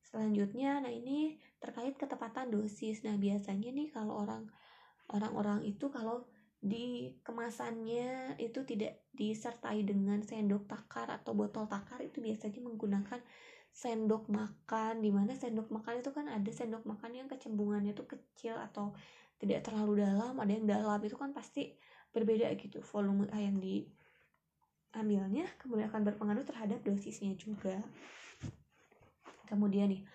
Selanjutnya, 0.04 0.84
nah 0.84 0.92
ini 0.92 1.40
terkait 1.56 1.96
ketepatan 1.96 2.52
dosis. 2.52 3.00
Nah, 3.02 3.16
biasanya 3.16 3.72
nih 3.72 3.88
kalau 3.88 4.20
orang 4.20 4.44
orang-orang 5.08 5.64
itu 5.64 5.88
kalau 5.88 6.28
di 6.62 7.16
kemasannya 7.26 8.38
itu 8.38 8.62
tidak 8.62 9.02
disertai 9.10 9.82
dengan 9.82 10.22
sendok 10.22 10.68
takar 10.70 11.10
atau 11.10 11.34
botol 11.34 11.66
takar 11.66 11.98
itu 12.04 12.22
biasanya 12.22 12.62
menggunakan 12.62 13.18
sendok 13.72 14.30
makan 14.30 15.02
di 15.02 15.10
mana 15.10 15.34
sendok 15.34 15.72
makan 15.74 16.04
itu 16.04 16.14
kan 16.14 16.30
ada 16.30 16.50
sendok 16.54 16.86
makan 16.86 17.18
yang 17.18 17.26
kecembungannya 17.26 17.96
itu 17.96 18.06
kecil 18.06 18.54
atau 18.54 18.94
tidak 19.42 19.66
terlalu 19.66 20.06
dalam 20.06 20.38
ada 20.38 20.52
yang 20.54 20.70
dalam 20.70 21.02
itu 21.02 21.18
kan 21.18 21.34
pasti 21.34 21.74
berbeda 22.14 22.46
gitu 22.54 22.78
volume 22.78 23.26
yang 23.34 23.58
di 23.58 23.82
ambilnya 24.94 25.48
kemudian 25.58 25.90
akan 25.90 26.06
berpengaruh 26.06 26.46
terhadap 26.46 26.78
dosisnya 26.86 27.34
juga. 27.34 27.82
Kemudian 29.50 29.90
nih 29.90 30.06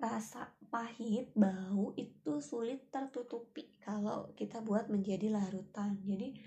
rasa 0.00 0.50
pahit 0.72 1.30
bau 1.36 1.94
itu 1.94 2.42
sulit 2.42 2.90
tertutupi 2.90 3.76
kalau 3.82 4.32
kita 4.34 4.64
buat 4.64 4.88
menjadi 4.88 5.30
larutan. 5.30 6.00
Jadi 6.02 6.38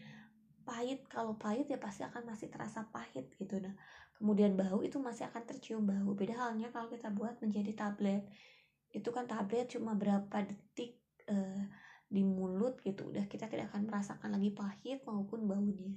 pahit 0.66 1.06
kalau 1.12 1.38
pahit 1.38 1.70
ya 1.70 1.78
pasti 1.78 2.02
akan 2.02 2.26
masih 2.26 2.50
terasa 2.50 2.88
pahit 2.90 3.30
gitu. 3.38 3.60
Nah 3.62 3.76
kemudian 4.18 4.56
bau 4.56 4.82
itu 4.82 4.98
masih 4.98 5.28
akan 5.30 5.44
tercium 5.44 5.84
bau. 5.84 6.16
Beda 6.16 6.36
halnya 6.48 6.72
kalau 6.72 6.88
kita 6.88 7.12
buat 7.12 7.38
menjadi 7.44 7.76
tablet. 7.76 8.24
Itu 8.90 9.12
kan 9.12 9.28
tablet 9.28 9.68
cuma 9.68 9.94
berapa 10.00 10.48
detik 10.48 11.00
uh, 11.28 11.64
di 12.16 12.24
mulut 12.24 12.80
gitu 12.80 13.12
udah 13.12 13.28
kita 13.28 13.52
tidak 13.52 13.68
akan 13.76 13.92
merasakan 13.92 14.32
lagi 14.32 14.56
pahit 14.56 15.04
maupun 15.04 15.44
baunya. 15.52 15.92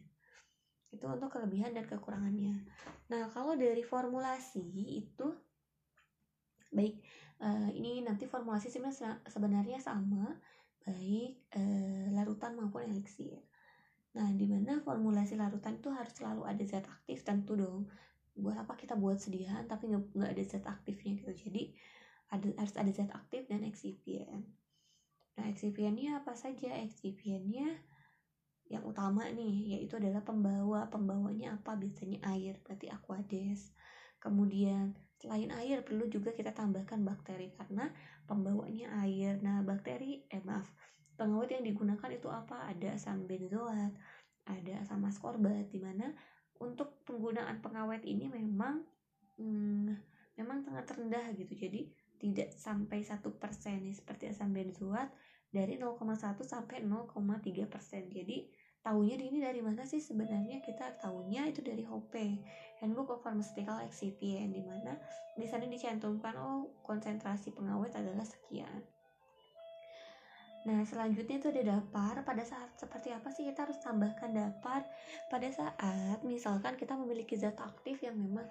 Itu 0.90 1.06
untuk 1.06 1.30
kelebihan 1.30 1.70
dan 1.78 1.86
kekurangannya. 1.86 2.66
Nah 3.14 3.30
kalau 3.30 3.54
dari 3.54 3.86
formulasi 3.86 4.66
itu 5.06 5.30
baik 6.74 6.98
uh, 7.38 7.70
ini 7.70 8.02
nanti 8.02 8.26
formulasi 8.26 8.66
sebenarnya 9.30 9.78
sama 9.78 10.34
baik 10.82 11.54
uh, 11.54 12.10
larutan 12.18 12.58
maupun 12.58 12.82
eliksir. 12.82 13.38
Nah 14.18 14.26
di 14.34 14.50
mana 14.50 14.82
formulasi 14.82 15.38
larutan 15.38 15.78
itu 15.78 15.94
harus 15.94 16.10
selalu 16.18 16.42
ada 16.50 16.64
zat 16.66 16.82
aktif 16.90 17.22
tentu 17.22 17.54
dong. 17.54 17.86
Buat 18.34 18.66
apa 18.66 18.74
kita 18.74 18.98
buat 18.98 19.22
sediaan 19.22 19.70
tapi 19.70 19.86
nggak 19.94 20.34
ada 20.34 20.42
zat 20.42 20.66
aktifnya 20.66 21.22
gitu. 21.22 21.46
Jadi 21.46 21.62
ada 22.34 22.48
harus 22.58 22.74
ada 22.74 22.90
zat 22.90 23.14
aktif 23.14 23.46
dan 23.46 23.62
eksipien 23.62 24.58
nah 25.38 25.46
eksipiennya 25.46 26.18
apa 26.18 26.34
saja? 26.34 26.74
Eksipiennya 26.82 27.78
yang 28.68 28.82
utama 28.84 29.30
nih 29.30 29.78
yaitu 29.78 30.02
adalah 30.02 30.26
pembawa. 30.26 30.90
Pembawanya 30.90 31.62
apa? 31.62 31.78
Biasanya 31.78 32.18
air 32.34 32.58
berarti 32.66 32.90
aquades 32.90 33.70
kemudian 34.18 34.98
selain 35.14 35.46
air 35.54 35.86
perlu 35.86 36.10
juga 36.10 36.34
kita 36.34 36.50
tambahkan 36.50 37.06
bakteri 37.06 37.54
karena 37.54 37.86
pembawanya 38.26 38.90
air. 39.06 39.38
Nah 39.38 39.62
bakteri 39.62 40.26
eh 40.26 40.42
maaf 40.42 40.66
pengawet 41.14 41.54
yang 41.54 41.62
digunakan 41.62 42.10
itu 42.10 42.26
apa? 42.26 42.66
Ada 42.66 42.98
asam 42.98 43.30
benzoat 43.30 43.94
ada 44.48 44.72
asam 44.80 45.04
askorbat 45.04 45.68
di 45.68 45.78
mana 45.78 46.08
untuk 46.58 47.04
penggunaan 47.04 47.60
pengawet 47.60 48.02
ini 48.02 48.26
memang 48.32 48.82
hmm, 49.36 49.92
memang 50.40 50.58
sangat 50.64 50.88
rendah 50.96 51.36
gitu. 51.36 51.54
Jadi 51.54 51.92
tidak 52.18 52.50
sampai 52.50 53.04
satu 53.04 53.38
persen 53.38 53.86
seperti 53.94 54.32
asam 54.32 54.50
benzoat 54.50 55.12
dari 55.48 55.80
0,1 55.80 56.44
sampai 56.44 56.84
0,3 56.84 57.14
persen 57.68 58.08
jadi 58.12 58.48
tahunya 58.84 59.20
ini 59.20 59.38
dari 59.42 59.60
mana 59.60 59.84
sih 59.84 60.00
sebenarnya 60.00 60.64
kita 60.64 60.96
tahunya 61.02 61.50
itu 61.50 61.60
dari 61.60 61.84
HOP 61.84 62.14
Handbook 62.80 63.10
of 63.12 63.20
Pharmaceutical 63.20 63.82
Excipient 63.84 64.54
di 64.54 64.62
mana 64.62 64.96
di 65.34 65.44
sana 65.44 65.66
dicantumkan 65.66 66.34
oh 66.38 66.72
konsentrasi 66.86 67.52
pengawet 67.52 67.92
adalah 67.92 68.24
sekian. 68.24 68.80
Nah, 70.66 70.82
selanjutnya 70.82 71.38
itu 71.38 71.48
ada 71.54 71.78
dapar. 71.78 72.26
Pada 72.26 72.42
saat 72.42 72.74
seperti 72.74 73.14
apa 73.14 73.30
sih 73.30 73.46
kita 73.46 73.64
harus 73.64 73.78
tambahkan 73.78 74.34
dapar? 74.34 74.84
Pada 75.30 75.48
saat 75.48 76.20
misalkan 76.26 76.74
kita 76.74 76.98
memiliki 76.98 77.38
zat 77.38 77.56
aktif 77.62 78.02
yang 78.02 78.18
memang 78.18 78.44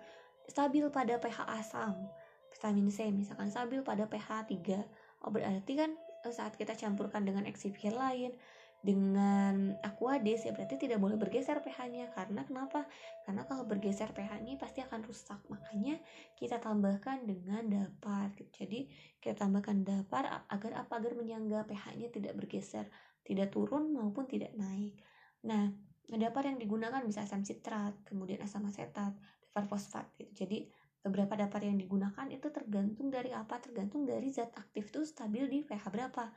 stabil 0.48 0.88
pada 0.88 1.20
pH 1.20 1.44
asam, 1.60 2.08
vitamin 2.56 2.88
C 2.88 3.12
misalkan 3.12 3.52
stabil 3.52 3.84
pada 3.84 4.08
pH 4.08 4.48
3. 4.48 5.28
Oh, 5.28 5.34
berarti 5.34 5.74
kan 5.76 5.92
saat 6.32 6.56
kita 6.56 6.78
campurkan 6.78 7.24
dengan 7.24 7.48
excipient 7.48 7.98
lain, 7.98 8.32
dengan 8.78 9.74
aquades 9.82 10.46
ya 10.46 10.54
berarti 10.54 10.78
tidak 10.78 11.02
boleh 11.02 11.18
bergeser 11.18 11.60
pH-nya 11.66 12.14
karena 12.14 12.46
kenapa? 12.46 12.86
Karena 13.26 13.44
kalau 13.50 13.66
bergeser 13.66 14.14
pH-nya 14.14 14.56
pasti 14.62 14.86
akan 14.86 15.02
rusak. 15.04 15.42
Makanya 15.50 15.98
kita 16.38 16.62
tambahkan 16.62 17.26
dengan 17.26 17.66
dapar. 17.66 18.32
Jadi 18.54 18.88
kita 19.18 19.50
tambahkan 19.50 19.82
dapar 19.82 20.46
agar 20.48 20.86
apa? 20.86 21.02
Agar 21.02 21.18
menyangga 21.18 21.66
pH-nya 21.66 22.14
tidak 22.14 22.38
bergeser, 22.38 22.86
tidak 23.26 23.50
turun 23.50 23.92
maupun 23.92 24.30
tidak 24.30 24.54
naik. 24.54 24.96
Nah, 25.44 25.74
dapar 26.08 26.48
yang 26.48 26.62
digunakan 26.62 27.02
bisa 27.04 27.26
asam 27.26 27.42
sitrat, 27.42 27.98
kemudian 28.06 28.40
asam 28.46 28.64
asetat, 28.70 29.12
dapar 29.42 29.66
fosfat 29.66 30.06
gitu. 30.22 30.46
Jadi 30.46 30.70
beberapa 31.02 31.38
dapar 31.38 31.66
yang 31.66 31.78
digunakan 31.78 32.28
itu 32.30 32.48
tergantung 32.50 33.14
dari 33.14 33.34
apa? 33.34 33.60
Tergantung 33.62 34.06
dari 34.06 34.30
zat 34.30 34.54
aktif 34.58 34.90
itu 34.92 35.06
stabil 35.06 35.46
di 35.50 35.60
pH 35.64 35.90
berapa 35.90 36.34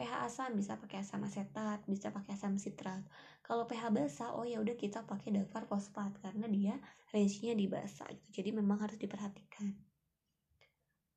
pH 0.00 0.12
asam 0.32 0.56
bisa 0.56 0.80
pakai 0.80 1.04
asam 1.04 1.20
asetat, 1.28 1.84
bisa 1.84 2.08
pakai 2.08 2.32
asam 2.32 2.56
sitrat. 2.56 3.04
Kalau 3.44 3.68
pH 3.68 3.92
basa, 3.92 4.32
oh 4.32 4.48
ya 4.48 4.56
udah 4.62 4.72
kita 4.72 5.04
pakai 5.04 5.36
dafar 5.36 5.68
fosfat 5.68 6.16
karena 6.24 6.48
dia 6.48 6.74
range-nya 7.12 7.52
di 7.52 7.68
basa 7.68 8.08
gitu. 8.08 8.40
Jadi 8.40 8.56
memang 8.56 8.80
harus 8.80 8.96
diperhatikan. 8.96 9.76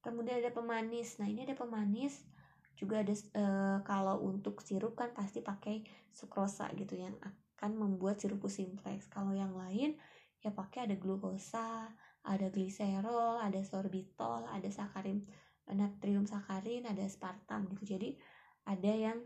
Kemudian 0.03 0.43
ada 0.43 0.51
pemanis. 0.51 1.15
Nah, 1.23 1.31
ini 1.31 1.47
ada 1.47 1.55
pemanis 1.55 2.27
juga 2.75 2.99
ada 2.99 3.15
e, 3.15 3.43
kalau 3.87 4.19
untuk 4.19 4.59
sirup 4.59 4.99
kan 4.99 5.15
pasti 5.15 5.39
pakai 5.39 5.87
sukrosa 6.11 6.67
gitu 6.75 6.99
yang 6.99 7.15
akan 7.23 7.79
membuat 7.79 8.19
sirup 8.19 8.43
simplex. 8.51 9.07
Kalau 9.07 9.31
yang 9.31 9.55
lain 9.55 9.95
ya 10.43 10.51
pakai 10.51 10.91
ada 10.91 10.99
glukosa, 10.99 11.87
ada 12.23 12.47
gliserol 12.47 13.39
ada 13.43 13.59
sorbitol 13.63 14.47
ada 14.47 14.69
sakarin 14.71 15.27
natrium 15.71 16.27
sakarin 16.27 16.83
ada 16.83 17.07
aspartam 17.07 17.71
gitu. 17.71 17.95
Jadi 17.95 18.19
ada 18.67 18.91
yang 18.91 19.19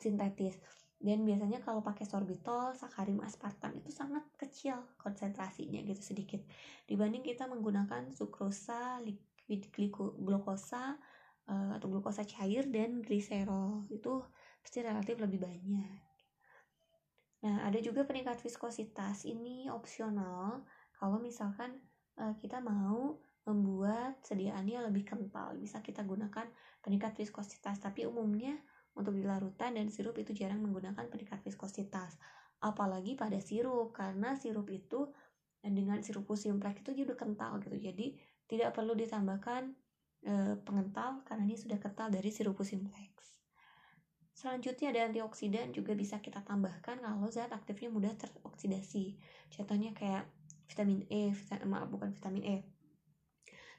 sintetis. 0.00 0.56
Dan 1.04 1.28
biasanya 1.28 1.60
kalau 1.60 1.84
pakai 1.84 2.08
sorbitol, 2.08 2.72
sakarim, 2.72 3.20
aspartam 3.20 3.76
itu 3.76 3.92
sangat 3.92 4.24
kecil 4.40 4.80
konsentrasinya 4.96 5.84
gitu 5.84 6.00
sedikit. 6.00 6.40
Dibanding 6.88 7.20
kita 7.20 7.44
menggunakan 7.44 8.08
sukrosa, 8.08 9.04
liquid 9.04 9.68
glukosa 10.16 10.96
uh, 11.44 11.76
atau 11.76 11.92
glukosa 11.92 12.24
cair 12.24 12.64
dan 12.72 13.04
gliserol. 13.04 13.84
Itu 13.92 14.24
pasti 14.64 14.80
relatif 14.80 15.20
lebih 15.20 15.44
banyak. 15.44 16.00
Nah, 17.44 17.68
ada 17.68 17.76
juga 17.84 18.08
peningkat 18.08 18.40
viskositas. 18.40 19.28
Ini 19.28 19.68
opsional. 19.68 20.64
Kalau 20.96 21.20
misalkan 21.20 21.84
uh, 22.18 22.34
kita 22.38 22.58
mau 22.62 23.18
membuat 23.44 24.24
sediaannya 24.24 24.88
lebih 24.88 25.04
kental 25.04 25.52
bisa 25.60 25.84
kita 25.84 26.00
gunakan 26.00 26.48
peningkat 26.80 27.12
viskositas 27.12 27.76
tapi 27.76 28.08
umumnya 28.08 28.56
untuk 28.94 29.14
di 29.14 29.26
larutan 29.26 29.74
dan 29.74 29.90
sirup 29.90 30.14
itu 30.16 30.30
jarang 30.32 30.62
menggunakan 30.62 31.10
peningkat 31.10 31.42
viskositas. 31.42 32.14
Apalagi 32.62 33.18
pada 33.18 33.36
sirup, 33.42 33.92
karena 33.92 34.38
sirup 34.38 34.70
itu 34.70 35.10
dengan 35.60 36.00
sirup 36.00 36.28
simplex 36.38 36.80
itu 36.80 37.04
juga 37.04 37.18
kental 37.18 37.58
gitu. 37.60 37.76
Jadi 37.76 38.14
tidak 38.46 38.76
perlu 38.76 38.94
ditambahkan 38.94 39.74
e, 40.22 40.32
pengental 40.62 41.24
karena 41.26 41.44
ini 41.48 41.56
sudah 41.58 41.80
kental 41.82 42.12
dari 42.12 42.30
sirup 42.30 42.56
simplex. 42.62 43.10
Selanjutnya 44.34 44.92
ada 44.92 45.10
antioksidan 45.10 45.72
juga 45.72 45.94
bisa 45.96 46.20
kita 46.20 46.42
tambahkan 46.44 47.00
kalau 47.00 47.28
zat 47.30 47.50
aktifnya 47.50 47.88
mudah 47.88 48.12
teroksidasi. 48.14 49.16
Contohnya 49.50 49.94
kayak 49.96 50.26
vitamin 50.74 51.06
E, 51.06 51.30
vitamin, 51.30 51.70
maaf 51.70 51.86
bukan 51.86 52.10
vitamin 52.10 52.42
E. 52.42 52.56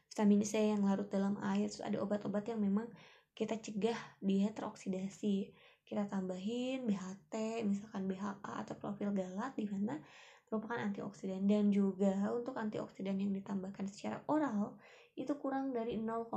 Vitamin 0.08 0.48
C 0.48 0.72
yang 0.72 0.88
larut 0.88 1.12
dalam 1.12 1.36
air, 1.44 1.68
terus 1.68 1.84
ada 1.84 2.00
obat-obat 2.00 2.48
yang 2.48 2.64
memang 2.64 2.88
kita 3.36 3.60
cegah 3.60 4.00
dia 4.24 4.48
teroksidasi. 4.56 5.52
Kita 5.84 6.08
tambahin 6.08 6.88
BHT 6.88 7.62
misalkan 7.68 8.08
BHA 8.08 8.64
atau 8.64 8.74
profil 8.80 9.12
galat 9.12 9.54
di 9.60 9.68
mana 9.68 10.00
merupakan 10.48 10.80
antioksidan. 10.80 11.44
Dan 11.46 11.70
juga 11.70 12.32
untuk 12.32 12.56
antioksidan 12.56 13.20
yang 13.20 13.36
ditambahkan 13.36 13.92
secara 13.92 14.24
oral 14.32 14.80
itu 15.20 15.36
kurang 15.36 15.75
dari 15.75 16.00
0,2% 16.00 16.32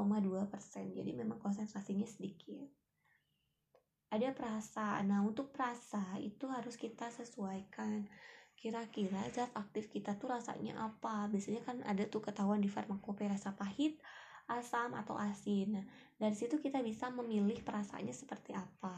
jadi 0.90 1.10
memang 1.14 1.38
konsentrasinya 1.38 2.04
sedikit. 2.04 2.66
Ada 4.10 4.34
perasa. 4.34 4.98
Nah 5.06 5.22
untuk 5.22 5.54
perasa 5.54 6.18
itu 6.18 6.50
harus 6.50 6.74
kita 6.74 7.08
sesuaikan 7.14 8.10
kira-kira 8.58 9.22
zat 9.30 9.54
aktif 9.54 9.86
kita 9.86 10.18
tuh 10.18 10.34
rasanya 10.34 10.74
apa 10.82 11.30
biasanya 11.30 11.62
kan 11.62 11.78
ada 11.86 12.02
tuh 12.10 12.18
ketahuan 12.18 12.58
di 12.58 12.66
farmakope 12.66 13.22
rasa 13.30 13.54
pahit 13.54 14.02
asam 14.48 14.96
atau 14.96 15.14
asin. 15.14 15.76
Nah, 15.76 15.84
dari 16.16 16.32
situ 16.32 16.56
kita 16.56 16.80
bisa 16.80 17.12
memilih 17.12 17.60
perasaannya 17.60 18.16
seperti 18.16 18.56
apa. 18.56 18.96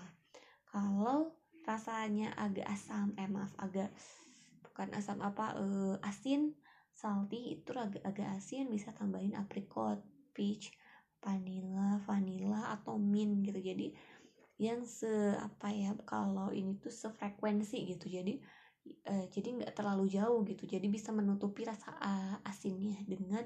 Kalau 0.70 1.34
rasanya 1.66 2.30
agak 2.38 2.70
asam, 2.70 3.12
eh 3.18 3.26
maaf, 3.26 3.50
agak 3.58 3.90
bukan 4.62 4.94
asam 4.94 5.18
apa, 5.18 5.58
eh, 5.58 5.96
asin, 6.06 6.54
salty 6.94 7.58
itu 7.58 7.74
agak 7.74 8.06
agak 8.06 8.38
asin 8.38 8.70
bisa 8.70 8.94
tambahin 8.94 9.34
apricot, 9.34 9.98
peach, 10.30 10.70
vanilla, 11.18 11.98
vanilla 12.06 12.70
atau 12.78 12.94
mint 12.96 13.42
gitu. 13.42 13.58
Jadi 13.58 13.90
yang 14.62 14.86
se 14.86 15.34
apa 15.34 15.72
ya 15.72 15.96
kalau 16.06 16.54
ini 16.54 16.78
tuh 16.78 16.94
sefrekuensi 16.94 17.90
gitu. 17.90 18.06
Jadi 18.06 18.38
eh, 18.86 19.26
jadi 19.32 19.48
nggak 19.60 19.74
terlalu 19.76 20.08
jauh 20.08 20.40
gitu. 20.46 20.64
Jadi 20.64 20.86
bisa 20.88 21.10
menutupi 21.10 21.64
rasa 21.64 21.92
uh, 22.00 22.36
asinnya 22.48 22.96
dengan 23.04 23.44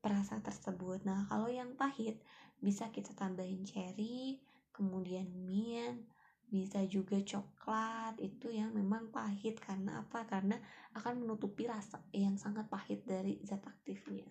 perasa 0.00 0.40
tersebut. 0.40 1.04
Nah, 1.04 1.28
kalau 1.28 1.52
yang 1.52 1.76
pahit 1.76 2.20
bisa 2.60 2.88
kita 2.88 3.12
tambahin 3.12 3.64
cherry, 3.68 4.40
kemudian 4.72 5.28
mint, 5.28 6.08
bisa 6.48 6.82
juga 6.88 7.20
coklat. 7.20 8.16
Itu 8.18 8.48
yang 8.50 8.72
memang 8.74 9.12
pahit 9.12 9.60
karena 9.60 10.02
apa? 10.02 10.24
Karena 10.26 10.56
akan 10.96 11.24
menutupi 11.24 11.68
rasa 11.68 12.00
yang 12.16 12.40
sangat 12.40 12.66
pahit 12.66 13.04
dari 13.04 13.38
zat 13.44 13.62
aktifnya. 13.62 14.26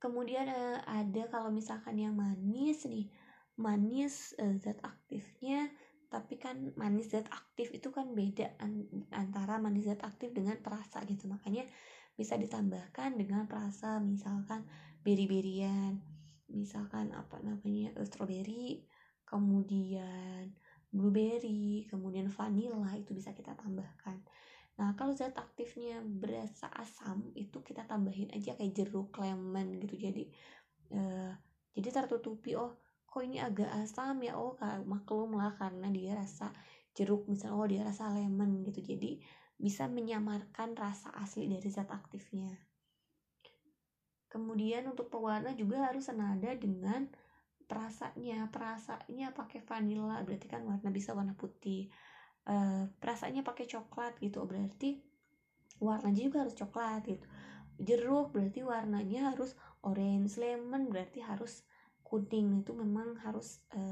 Kemudian 0.00 0.46
eh, 0.46 0.78
ada 0.86 1.22
kalau 1.28 1.50
misalkan 1.50 1.98
yang 1.98 2.14
manis 2.14 2.86
nih, 2.86 3.10
manis 3.58 4.32
eh, 4.38 4.54
zat 4.60 4.78
aktifnya 4.86 5.66
tapi 6.06 6.38
kan 6.38 6.72
manis 6.78 7.10
zat 7.12 7.26
aktif 7.28 7.74
itu 7.74 7.90
kan 7.90 8.14
beda 8.14 8.56
antara 9.12 9.58
manis 9.58 9.90
zat 9.90 10.02
aktif 10.06 10.30
dengan 10.32 10.58
perasa 10.62 11.02
gitu. 11.04 11.26
Makanya 11.26 11.66
bisa 12.16 12.38
ditambahkan 12.40 13.18
dengan 13.18 13.44
perasa 13.44 14.00
misalkan 14.00 14.64
beri-berian 15.04 16.00
misalkan 16.46 17.12
apa 17.12 17.42
namanya 17.42 17.92
eh, 17.98 18.06
strawberry 18.06 18.86
kemudian 19.26 20.54
blueberry 20.94 21.84
kemudian 21.90 22.30
vanilla 22.30 22.94
itu 22.96 23.12
bisa 23.12 23.34
kita 23.34 23.52
tambahkan. 23.58 24.22
Nah 24.80 24.94
kalau 24.94 25.12
zat 25.12 25.34
aktifnya 25.36 26.00
berasa 26.00 26.70
asam 26.78 27.34
itu 27.34 27.60
kita 27.60 27.84
tambahin 27.84 28.30
aja 28.32 28.54
kayak 28.54 28.72
jeruk 28.72 29.12
lemon 29.18 29.76
gitu. 29.82 29.96
Jadi 29.98 30.24
uh, 30.94 31.32
jadi 31.76 31.88
tertutupi 31.92 32.56
oh 32.56 32.85
kok 33.16 33.24
ini 33.24 33.40
agak 33.40 33.72
asam 33.80 34.20
ya 34.20 34.36
oh 34.36 34.60
maklum 34.84 35.40
lah 35.40 35.56
karena 35.56 35.88
dia 35.88 36.12
rasa 36.12 36.52
jeruk 36.92 37.24
misalnya 37.32 37.56
oh 37.56 37.64
dia 37.64 37.80
rasa 37.80 38.12
lemon 38.12 38.60
gitu 38.68 38.84
jadi 38.84 39.16
bisa 39.56 39.88
menyamarkan 39.88 40.76
rasa 40.76 41.08
asli 41.16 41.48
dari 41.48 41.64
zat 41.72 41.88
aktifnya. 41.88 42.52
Kemudian 44.28 44.84
untuk 44.84 45.08
pewarna 45.08 45.56
juga 45.56 45.88
harus 45.88 46.12
senada 46.12 46.52
dengan 46.52 47.08
perasanya. 47.64 48.52
Perasanya 48.52 49.32
pakai 49.32 49.64
vanilla 49.64 50.20
berarti 50.20 50.46
kan 50.52 50.60
warna 50.68 50.92
bisa 50.92 51.16
warna 51.16 51.32
putih. 51.32 51.88
E, 52.44 52.54
perasanya 53.00 53.40
pakai 53.40 53.64
coklat 53.64 54.20
gitu 54.20 54.44
berarti 54.44 55.00
warnanya 55.80 56.20
juga 56.20 56.44
harus 56.44 56.56
coklat 56.56 57.00
gitu. 57.08 57.24
Jeruk 57.80 58.36
berarti 58.36 58.60
warnanya 58.60 59.32
harus 59.32 59.56
orange, 59.80 60.36
lemon 60.36 60.92
berarti 60.92 61.24
harus 61.24 61.64
kuning 62.06 62.62
itu 62.62 62.70
memang 62.70 63.18
harus 63.18 63.66
e, 63.74 63.82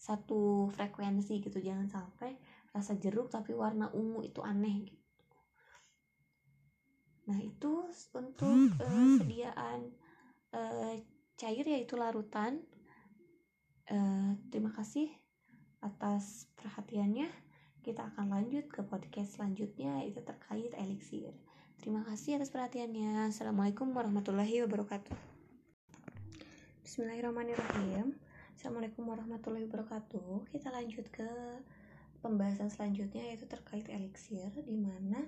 satu 0.00 0.72
frekuensi 0.72 1.44
gitu 1.44 1.60
jangan 1.60 1.86
sampai 1.86 2.34
rasa 2.72 2.96
jeruk 2.96 3.28
tapi 3.28 3.52
warna 3.52 3.92
ungu 3.92 4.24
itu 4.24 4.40
aneh 4.40 4.88
gitu. 4.88 5.02
Nah, 7.30 7.38
itu 7.38 7.86
untuk 8.18 8.58
uh, 8.82 9.14
sediaan 9.20 9.94
uh, 10.50 10.94
cair 11.38 11.62
yaitu 11.62 11.94
larutan. 11.94 12.58
Uh, 13.86 14.34
terima 14.50 14.74
kasih 14.74 15.06
atas 15.84 16.50
perhatiannya. 16.58 17.30
Kita 17.82 18.14
akan 18.14 18.30
lanjut 18.30 18.70
ke 18.70 18.82
podcast 18.86 19.38
selanjutnya 19.38 20.02
itu 20.06 20.22
terkait 20.22 20.70
elixir. 20.78 21.34
Terima 21.78 22.02
kasih 22.06 22.38
atas 22.38 22.50
perhatiannya. 22.50 23.30
Assalamualaikum 23.30 23.90
warahmatullahi 23.90 24.62
wabarakatuh. 24.66 25.31
Bismillahirrahmanirrahim. 26.82 28.18
Assalamualaikum 28.58 29.06
warahmatullahi 29.06 29.70
wabarakatuh. 29.70 30.50
Kita 30.50 30.74
lanjut 30.74 31.06
ke 31.14 31.30
pembahasan 32.26 32.74
selanjutnya 32.74 33.22
yaitu 33.22 33.46
terkait 33.46 33.86
elixir 33.86 34.50
di 34.66 34.74
mana 34.74 35.22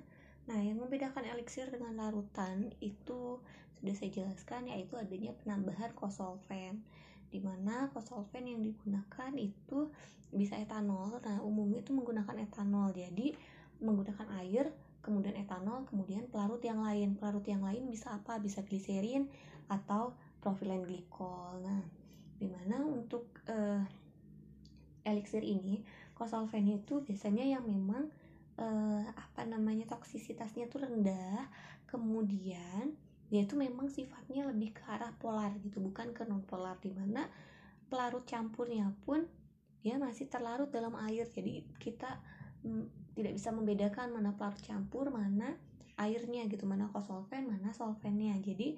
nah 0.51 0.59
yang 0.59 0.83
membedakan 0.83 1.23
elixir 1.31 1.71
dengan 1.71 1.95
larutan 1.95 2.75
itu 2.83 3.39
sudah 3.79 3.95
saya 3.95 4.11
jelaskan 4.11 4.67
yaitu 4.67 4.99
adanya 4.99 5.31
penambahan 5.47 5.95
kosolven 5.95 6.83
di 7.31 7.39
mana 7.39 7.87
kosolven 7.95 8.51
yang 8.51 8.59
digunakan 8.59 9.31
itu 9.39 9.95
bisa 10.35 10.59
etanol 10.59 11.23
nah 11.23 11.39
umumnya 11.39 11.87
itu 11.87 11.95
menggunakan 11.95 12.35
etanol 12.51 12.91
jadi 12.91 13.31
menggunakan 13.79 14.27
air 14.43 14.75
kemudian 15.07 15.39
etanol 15.39 15.87
kemudian 15.87 16.27
pelarut 16.35 16.67
yang 16.67 16.83
lain 16.83 17.15
pelarut 17.15 17.47
yang 17.47 17.63
lain 17.63 17.87
bisa 17.87 18.11
apa 18.11 18.43
bisa 18.43 18.67
gliserin 18.67 19.31
atau 19.71 20.19
profilen 20.45 20.85
glikol 20.85 21.65
nah 21.65 21.81
di 22.37 22.45
mana 22.45 22.85
untuk 22.85 23.41
uh, 23.49 23.81
elixir 25.09 25.41
ini 25.41 25.81
kosolven 26.13 26.69
itu 26.69 27.01
biasanya 27.01 27.49
yang 27.57 27.65
memang 27.65 28.13
uh, 28.61 29.05
apa 29.17 29.49
namanya 29.49 29.89
toksisitasnya 29.89 30.69
tuh 30.69 30.85
rendah 30.85 31.49
kemudian 31.89 32.93
dia 33.33 33.43
itu 33.49 33.57
memang 33.57 33.89
sifatnya 33.89 34.45
lebih 34.53 34.77
ke 34.77 34.85
arah 34.85 35.17
polar 35.17 35.57
gitu 35.65 35.81
bukan 35.81 36.13
ke 36.13 36.29
non 36.29 36.45
polar 36.45 36.77
di 36.85 36.93
mana 36.93 37.27
pelarut 37.89 38.29
campurnya 38.29 38.93
pun 39.09 39.25
dia 39.85 40.01
masih 40.01 40.33
terlarut 40.33 40.73
dalam 40.73 40.97
air. 40.97 41.29
Jadi 41.29 41.67
kita 41.77 42.21
mm, 42.65 43.15
tidak 43.19 43.33
bisa 43.37 43.53
membedakan 43.53 44.17
mana 44.17 44.33
pelarut 44.33 44.61
campur 44.65 45.13
mana 45.13 45.57
airnya 45.95 46.51
gitu 46.51 46.67
mana 46.67 46.91
kosolven 46.91 47.47
mana 47.47 47.71
solvennya 47.71 48.35
jadi 48.43 48.75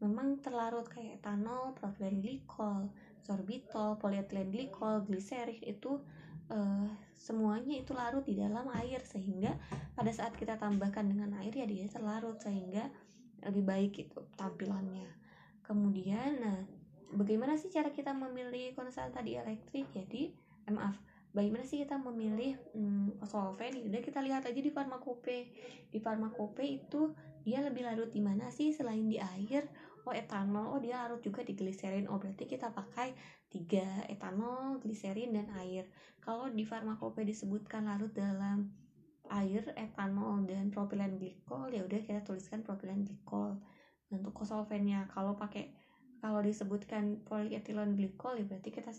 memang 0.00 0.40
terlarut 0.40 0.88
kayak 0.88 1.20
etanol, 1.20 1.76
propilen 1.76 2.24
glikol, 2.24 2.88
sorbitol, 3.20 4.00
polietilen 4.00 4.48
glikol, 4.48 5.04
gliserin 5.04 5.60
itu 5.60 6.00
uh, 6.48 6.88
semuanya 7.14 7.76
itu 7.78 7.92
larut 7.92 8.24
di 8.24 8.40
dalam 8.40 8.66
air 8.80 9.04
sehingga 9.04 9.52
pada 9.92 10.08
saat 10.10 10.32
kita 10.34 10.56
tambahkan 10.56 11.04
dengan 11.04 11.36
air 11.44 11.52
ya 11.52 11.68
dia 11.68 11.84
terlarut 11.86 12.40
sehingga 12.40 12.88
lebih 13.44 13.64
baik 13.64 13.90
gitu 13.96 14.24
tampilannya. 14.40 15.08
Kemudian 15.60 16.40
nah 16.40 16.58
bagaimana 17.12 17.60
sih 17.60 17.68
cara 17.68 17.92
kita 17.92 18.16
memilih 18.16 18.72
konstanta 18.72 19.20
dielektrik 19.20 19.86
jadi 19.92 20.32
eh, 20.66 20.72
maaf 20.72 20.96
bagaimana 21.30 21.62
sih 21.62 21.82
kita 21.82 21.98
memilih 21.98 22.58
hmm, 22.74 23.22
solvent? 23.26 23.78
Udah 23.86 24.02
kita 24.02 24.18
lihat 24.22 24.46
aja 24.46 24.60
di 24.60 24.70
farmakope 24.70 25.38
di 25.90 25.98
farmakope 26.02 26.62
itu 26.62 27.14
dia 27.46 27.62
lebih 27.64 27.86
larut 27.86 28.10
di 28.10 28.20
mana 28.20 28.50
sih? 28.50 28.74
Selain 28.74 29.06
di 29.06 29.18
air 29.18 29.66
oh 30.06 30.14
etanol. 30.14 30.76
Oh 30.76 30.80
dia 30.80 31.02
larut 31.04 31.20
juga 31.20 31.44
di 31.44 31.52
gliserin 31.56 32.08
oh 32.08 32.16
berarti 32.16 32.46
kita 32.46 32.72
pakai 32.72 33.12
tiga 33.50 34.04
etanol 34.08 34.78
gliserin 34.80 35.34
dan 35.36 35.48
air. 35.60 35.88
Kalau 36.20 36.48
di 36.48 36.64
farmakope 36.64 37.24
disebutkan 37.24 37.88
larut 37.88 38.12
dalam 38.12 38.70
air 39.30 39.62
etanol 39.78 40.42
dan 40.48 40.74
propilen 40.74 41.20
glikol 41.20 41.70
ya 41.70 41.86
udah 41.86 42.00
kita 42.02 42.20
tuliskan 42.24 42.64
propilen 42.64 43.04
glikol. 43.04 43.58
Untuk 44.10 44.34
kosolvennya. 44.34 45.06
Kalau 45.12 45.38
pakai 45.38 45.70
kalau 46.20 46.44
disebutkan 46.44 47.24
polyethylene 47.24 47.96
glikol 47.96 48.36
ya 48.36 48.44
berarti 48.44 48.68
kita 48.68 48.92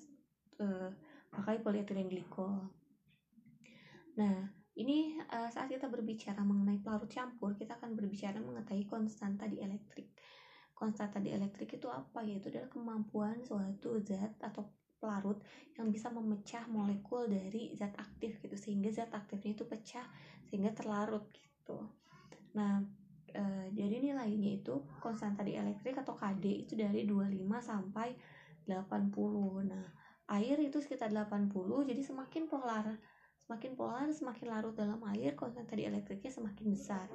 uh, 0.64 0.90
pakai 1.30 1.62
polyethylene 1.62 2.10
glikol. 2.10 2.72
Nah 4.18 4.62
ini 4.80 5.20
uh, 5.20 5.52
saat 5.52 5.68
kita 5.68 5.92
berbicara 5.92 6.40
mengenai 6.42 6.80
pelarut 6.80 7.12
campur 7.12 7.60
kita 7.60 7.76
akan 7.76 7.92
berbicara 7.94 8.40
mengenai 8.40 8.88
konstanta 8.88 9.44
dielektrik 9.46 10.16
konstanta 10.82 11.22
dielektrik 11.22 11.78
itu 11.78 11.86
apa 11.94 12.26
yaitu 12.26 12.50
adalah 12.50 12.74
kemampuan 12.74 13.38
suatu 13.46 14.02
zat 14.02 14.34
atau 14.42 14.66
pelarut 14.98 15.38
yang 15.78 15.94
bisa 15.94 16.10
memecah 16.10 16.66
molekul 16.66 17.30
dari 17.30 17.78
zat 17.78 17.94
aktif 18.02 18.42
gitu. 18.42 18.58
Sehingga 18.58 18.90
zat 18.90 19.14
aktifnya 19.14 19.54
itu 19.54 19.70
pecah 19.70 20.06
sehingga 20.50 20.74
terlarut 20.74 21.30
gitu. 21.30 21.78
Nah 22.58 22.82
e, 23.32 23.44
jadi 23.72 24.02
nilainya 24.02 24.62
itu 24.62 24.82
konstanta 25.00 25.46
dielektrik 25.46 25.96
atau 26.02 26.18
KD 26.18 26.46
itu 26.68 26.74
dari 26.76 27.08
25 27.08 27.38
sampai 27.62 28.10
80 28.68 29.72
nah 29.72 29.86
air 30.32 30.58
itu 30.64 30.80
sekitar 30.80 31.12
80 31.12 31.52
jadi 31.88 32.02
semakin 32.04 32.48
polar 32.48 32.96
semakin 33.48 33.72
polar 33.76 34.08
semakin 34.14 34.48
larut 34.48 34.76
dalam 34.78 35.02
air 35.12 35.36
konstanta 35.36 35.76
dielektriknya 35.76 36.32
semakin 36.32 36.72
besar 36.72 37.08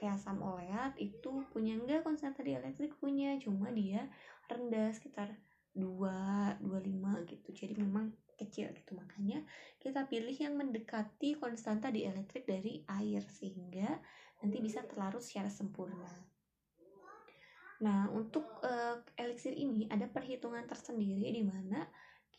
kayak 0.00 0.16
asam 0.16 0.40
oleat 0.40 0.96
itu 0.96 1.44
punya 1.52 1.76
enggak 1.76 2.00
konstanta 2.00 2.40
dielektrik 2.40 2.96
punya. 2.96 3.36
Cuma 3.36 3.68
dia 3.68 4.08
rendah 4.48 4.88
sekitar 4.96 5.36
2 5.76 6.64
25 6.64 7.28
gitu. 7.28 7.48
Jadi 7.52 7.76
memang 7.76 8.08
kecil 8.40 8.72
gitu. 8.72 8.96
Makanya 8.96 9.44
kita 9.76 10.08
pilih 10.08 10.32
yang 10.32 10.56
mendekati 10.56 11.36
konstanta 11.36 11.92
dielektrik 11.92 12.48
dari 12.48 12.80
air 12.88 13.20
sehingga 13.28 14.00
nanti 14.40 14.56
bisa 14.64 14.80
terlarut 14.88 15.20
secara 15.20 15.52
sempurna. 15.52 16.08
Nah 17.84 18.08
untuk 18.08 18.48
uh, 18.64 19.04
eliksir 19.20 19.52
ini 19.52 19.84
ada 19.92 20.08
perhitungan 20.08 20.64
tersendiri 20.64 21.28
di 21.28 21.44
mana 21.44 21.84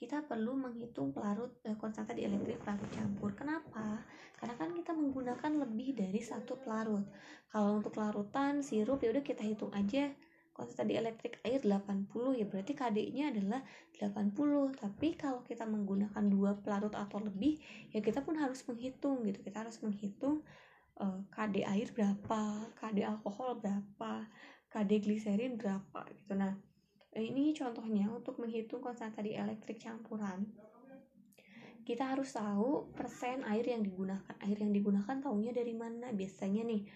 kita 0.01 0.25
perlu 0.25 0.57
menghitung 0.57 1.13
pelarut 1.13 1.61
uh, 1.69 1.77
konstanta 1.77 2.17
dielektrik 2.17 2.57
pelarut 2.65 2.89
campur. 2.89 3.37
Kenapa? 3.37 4.01
Karena 4.33 4.57
kan 4.57 4.73
kita 4.73 4.97
menggunakan 4.97 5.61
lebih 5.61 5.93
dari 5.93 6.17
satu 6.17 6.57
pelarut. 6.57 7.05
Kalau 7.53 7.77
untuk 7.77 7.93
larutan 8.01 8.65
sirup 8.65 8.97
ya 9.05 9.13
udah 9.13 9.21
kita 9.21 9.45
hitung 9.45 9.69
aja 9.77 10.09
konstan 10.51 10.91
di 10.91 10.99
elektrik 10.99 11.39
air 11.47 11.63
80 11.63 12.37
ya 12.37 12.45
berarti 12.45 12.75
KD-nya 12.75 13.31
adalah 13.31 13.61
80 13.95 14.75
tapi 14.77 15.15
kalau 15.15 15.41
kita 15.47 15.63
menggunakan 15.63 16.23
dua 16.27 16.59
pelarut 16.59 16.93
atau 16.93 17.23
lebih 17.23 17.57
ya 17.89 18.03
kita 18.03 18.21
pun 18.21 18.35
harus 18.35 18.61
menghitung 18.67 19.23
gitu 19.25 19.39
kita 19.41 19.63
harus 19.63 19.79
menghitung 19.79 20.43
eh, 20.99 21.19
KD 21.31 21.65
air 21.65 21.87
berapa 21.95 22.41
KD 22.77 22.97
alkohol 23.07 23.63
berapa 23.63 24.27
KD 24.69 24.91
gliserin 25.07 25.55
berapa 25.55 26.03
gitu 26.19 26.35
nah 26.35 26.53
ini 27.19 27.51
contohnya 27.51 28.07
untuk 28.07 28.39
menghitung 28.39 28.79
konstanta 28.79 29.19
di 29.19 29.35
elektrik 29.35 29.83
campuran. 29.83 30.47
Kita 31.83 32.15
harus 32.15 32.31
tahu 32.31 32.95
persen 32.95 33.43
air 33.43 33.67
yang 33.67 33.83
digunakan 33.83 34.35
air 34.47 34.55
yang 34.55 34.71
digunakan 34.71 35.19
tahunya 35.19 35.51
dari 35.51 35.75
mana. 35.75 36.15
Biasanya 36.15 36.63
nih 36.63 36.87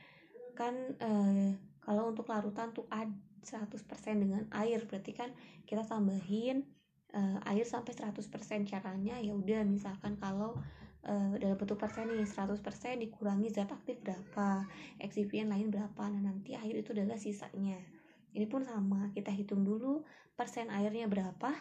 kan 0.56 0.95
uh, 1.04 1.51
kalau 1.84 2.15
untuk 2.15 2.32
larutan 2.32 2.71
tuh 2.71 2.88
ada 2.88 3.12
100% 3.43 3.75
dengan 4.15 4.47
air. 4.56 4.88
Berarti 4.88 5.12
kan 5.12 5.36
kita 5.67 5.84
tambahin 5.84 6.63
uh, 7.12 7.43
air 7.51 7.67
sampai 7.67 7.91
100% 7.91 8.23
caranya. 8.71 9.19
Ya 9.19 9.36
udah 9.36 9.67
misalkan 9.67 10.15
kalau 10.15 10.56
uh, 11.04 11.34
dalam 11.36 11.60
bentuk 11.60 11.75
persen 11.75 12.08
nih 12.08 12.23
100% 12.23 12.63
dikurangi 13.04 13.51
zat 13.51 13.67
aktif 13.67 13.99
berapa 13.99 14.63
eksipien 15.04 15.51
lain 15.51 15.75
berapa. 15.75 16.08
Nah 16.08 16.23
nanti 16.23 16.56
air 16.56 16.80
itu 16.80 16.95
adalah 16.95 17.19
sisanya 17.19 17.94
ini 18.36 18.45
pun 18.45 18.67
sama 18.67 19.10
kita 19.15 19.32
hitung 19.32 19.63
dulu 19.63 20.04
persen 20.36 20.67
airnya 20.67 21.08
berapa 21.08 21.56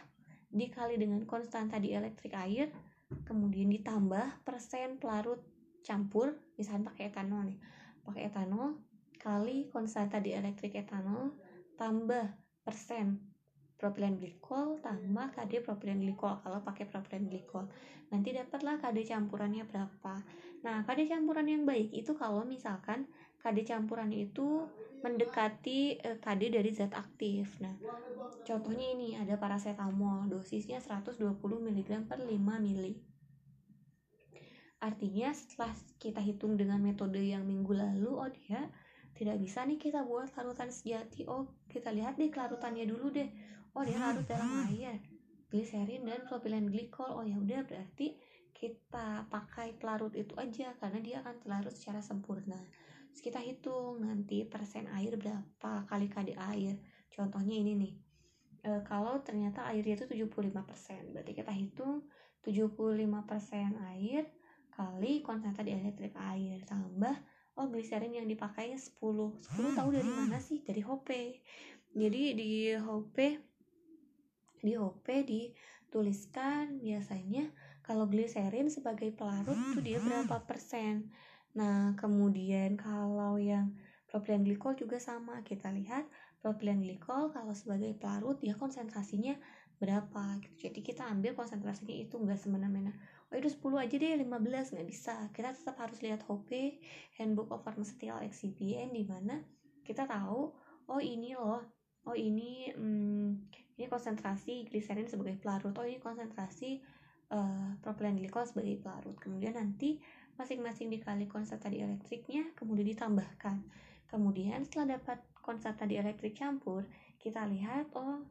dikali 0.51 0.99
dengan 0.99 1.23
konstanta 1.27 1.79
di 1.79 1.95
elektrik 1.95 2.35
air 2.35 2.75
kemudian 3.23 3.71
ditambah 3.71 4.43
persen 4.43 4.99
pelarut 4.99 5.39
campur 5.87 6.35
misalnya 6.59 6.91
pakai 6.91 7.13
etanol 7.13 7.47
nih. 7.47 7.59
Pakai 8.03 8.23
etanol 8.27 8.81
kali 9.21 9.71
konstanta 9.71 10.19
di 10.19 10.35
elektrik 10.35 10.75
etanol 10.75 11.37
tambah 11.79 12.35
persen 12.65 13.21
propilen 13.75 14.17
glikol 14.17 14.81
tambah 14.81 15.35
KD 15.37 15.61
propilen 15.61 16.01
glikol 16.01 16.41
kalau 16.41 16.65
pakai 16.65 16.89
propilen 16.89 17.29
glikol. 17.29 17.69
Nanti 18.09 18.33
dapatlah 18.33 18.81
KD 18.81 19.13
campurannya 19.13 19.69
berapa. 19.69 20.15
Nah 20.65 20.83
KD 20.89 21.11
campuran 21.13 21.47
yang 21.47 21.63
baik 21.69 21.93
itu 21.93 22.17
kalau 22.17 22.43
misalkan 22.49 23.05
KD 23.45 23.69
campuran 23.69 24.09
itu 24.09 24.65
mendekati 25.05 26.01
eh, 26.01 26.17
KD 26.17 26.57
dari 26.57 26.73
zat 26.73 26.97
aktif. 26.97 27.61
Nah 27.61 27.77
contohnya 28.49 28.97
ini 28.97 29.21
ada 29.21 29.37
paracetamol 29.37 30.33
dosisnya 30.33 30.81
120 30.81 31.21
mg 31.37 32.09
per 32.09 32.25
5 32.25 32.33
mili. 32.65 32.97
Artinya 34.81 35.29
setelah 35.37 35.77
kita 36.01 36.25
hitung 36.25 36.57
dengan 36.57 36.81
metode 36.81 37.21
yang 37.21 37.45
minggu 37.45 37.77
lalu 37.77 38.17
oh 38.17 38.33
dia 38.33 38.65
tidak 39.13 39.37
bisa 39.37 39.61
nih 39.69 39.77
kita 39.77 40.01
buat 40.09 40.33
larutan 40.41 40.73
sejati. 40.73 41.29
Oh 41.29 41.53
kita 41.69 41.93
lihat 41.93 42.17
deh 42.17 42.33
kelarutannya 42.33 42.89
dulu 42.89 43.13
deh. 43.13 43.29
Oh 43.77 43.85
dia 43.85 44.01
larut 44.01 44.25
dalam 44.25 44.73
air. 44.73 45.05
Gliserin 45.53 46.09
dan 46.09 46.25
propilen 46.25 46.73
glikol 46.73 47.13
oh 47.13 47.29
ya 47.29 47.37
udah 47.37 47.61
berarti 47.69 48.17
kita 48.57 49.29
pakai 49.29 49.77
pelarut 49.77 50.17
itu 50.17 50.33
aja 50.41 50.73
karena 50.81 50.99
dia 51.05 51.21
akan 51.21 51.45
terlarut 51.45 51.75
secara 51.77 52.01
sempurna 52.01 52.57
Terus 53.15 53.31
kita 53.31 53.39
hitung 53.39 54.03
nanti 54.03 54.43
persen 54.43 54.91
air 54.91 55.15
berapa 55.15 55.87
kali 55.87 56.11
kali 56.11 56.35
air. 56.35 56.75
Contohnya 57.15 57.55
ini 57.55 57.79
nih 57.79 57.95
e, 58.67 58.71
kalau 58.83 59.23
ternyata 59.23 59.71
airnya 59.71 59.95
itu 59.95 60.11
75% 60.11 61.15
berarti 61.15 61.31
kita 61.31 61.55
hitung 61.55 62.03
75% 62.43 63.79
air 63.95 64.27
kali 64.75 65.23
konsentrasi 65.23 65.71
di 65.71 65.79
elektrik 65.79 66.19
air 66.19 66.59
tambah 66.67 67.15
oh 67.55 67.71
gliserin 67.71 68.19
yang 68.19 68.27
dipakainya 68.27 68.75
10 68.75 68.99
10 68.99 69.79
tahu 69.79 69.89
dari 69.95 70.11
mana 70.11 70.43
sih? 70.43 70.67
Dari 70.67 70.83
Hope 70.83 71.39
jadi 71.95 72.35
di 72.35 72.75
Hope 72.75 73.39
di 74.59 74.75
Hope 74.75 75.15
dituliskan 75.23 76.83
biasanya 76.83 77.47
kalau 77.87 78.11
gliserin 78.11 78.73
sebagai 78.73 79.15
pelarut 79.15 79.55
itu 79.55 79.79
dia 79.85 80.03
berapa 80.03 80.43
persen 80.43 81.15
nah 81.55 81.95
kemudian 81.95 82.75
kalau 82.75 83.39
yang 83.39 83.75
propilen 84.11 84.43
glikol 84.43 84.75
juga 84.75 84.99
sama 84.99 85.43
kita 85.47 85.71
lihat 85.71 86.07
propilen 86.43 86.83
glikol 86.83 87.31
kalau 87.33 87.55
sebagai 87.57 87.95
pelarut 87.97 88.43
dia 88.43 88.53
konsentrasinya 88.59 89.39
berapa 89.79 90.39
gitu. 90.41 90.71
jadi 90.71 90.81
kita 90.81 91.03
ambil 91.11 91.35
konsentrasinya 91.35 91.95
itu 91.95 92.15
enggak 92.17 92.39
semena-mena. 92.39 92.95
Oh 93.29 93.37
itu 93.37 93.51
10 93.51 93.85
aja 93.85 93.95
deh 93.99 94.13
15 94.23 94.73
nggak 94.77 94.89
bisa. 94.89 95.15
Kita 95.35 95.51
tetap 95.51 95.77
harus 95.83 95.99
lihat 96.01 96.23
HOPE 96.25 96.79
Handbook 97.19 97.51
of 97.51 97.67
Pharmaceutical 97.67 98.23
Excipient 98.23 98.95
di 98.95 99.03
mana 99.03 99.43
kita 99.83 100.07
tahu 100.07 100.55
oh 100.89 101.01
ini 101.03 101.35
loh 101.35 101.61
oh 102.07 102.17
ini 102.17 102.71
hmm, 102.71 103.29
ini 103.75 103.87
konsentrasi 103.91 104.71
gliserin 104.71 105.11
sebagai 105.11 105.37
pelarut. 105.43 105.75
Oh 105.75 105.87
ini 105.87 105.99
konsentrasi 105.99 106.79
uh, 107.35 107.75
propilen 107.83 108.17
glikol 108.21 108.47
sebagai 108.47 108.79
pelarut. 108.79 109.19
Kemudian 109.19 109.59
nanti 109.59 109.99
masing-masing 110.35 110.91
dikali 110.91 111.31
konstanta 111.31 111.71
elektriknya 111.71 112.51
kemudian 112.59 112.91
ditambahkan. 112.91 113.63
Kemudian 114.11 114.63
setelah 114.67 114.99
dapat 114.99 115.19
konstanta 115.43 115.87
elektrik 115.87 116.35
campur 116.39 116.87
kita 117.19 117.47
lihat 117.49 117.89
oh 117.97 118.23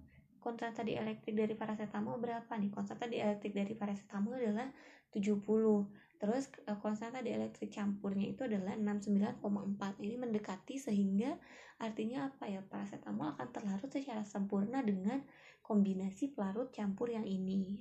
konstanta 0.44 0.84
elektrik 0.84 1.34
dari 1.34 1.56
paracetamol 1.56 2.20
berapa 2.20 2.52
nih? 2.60 2.70
Konstanta 2.70 3.08
elektrik 3.08 3.56
dari 3.56 3.74
paracetamol 3.74 4.36
adalah 4.36 4.68
70 5.16 5.40
terus 6.20 6.48
eh, 6.68 6.80
konstanta 6.80 7.20
elektrik 7.20 7.72
campurnya 7.72 8.32
itu 8.32 8.48
adalah 8.48 8.76
69,4 8.80 10.04
ini 10.04 10.16
mendekati 10.20 10.76
sehingga 10.80 11.40
artinya 11.80 12.28
apa 12.28 12.52
ya? 12.52 12.60
Paracetamol 12.60 13.40
akan 13.40 13.48
terlarut 13.56 13.92
secara 13.92 14.28
sempurna 14.28 14.84
dengan 14.84 15.24
kombinasi 15.64 16.36
pelarut 16.36 16.76
campur 16.76 17.08
yang 17.08 17.24
ini. 17.24 17.80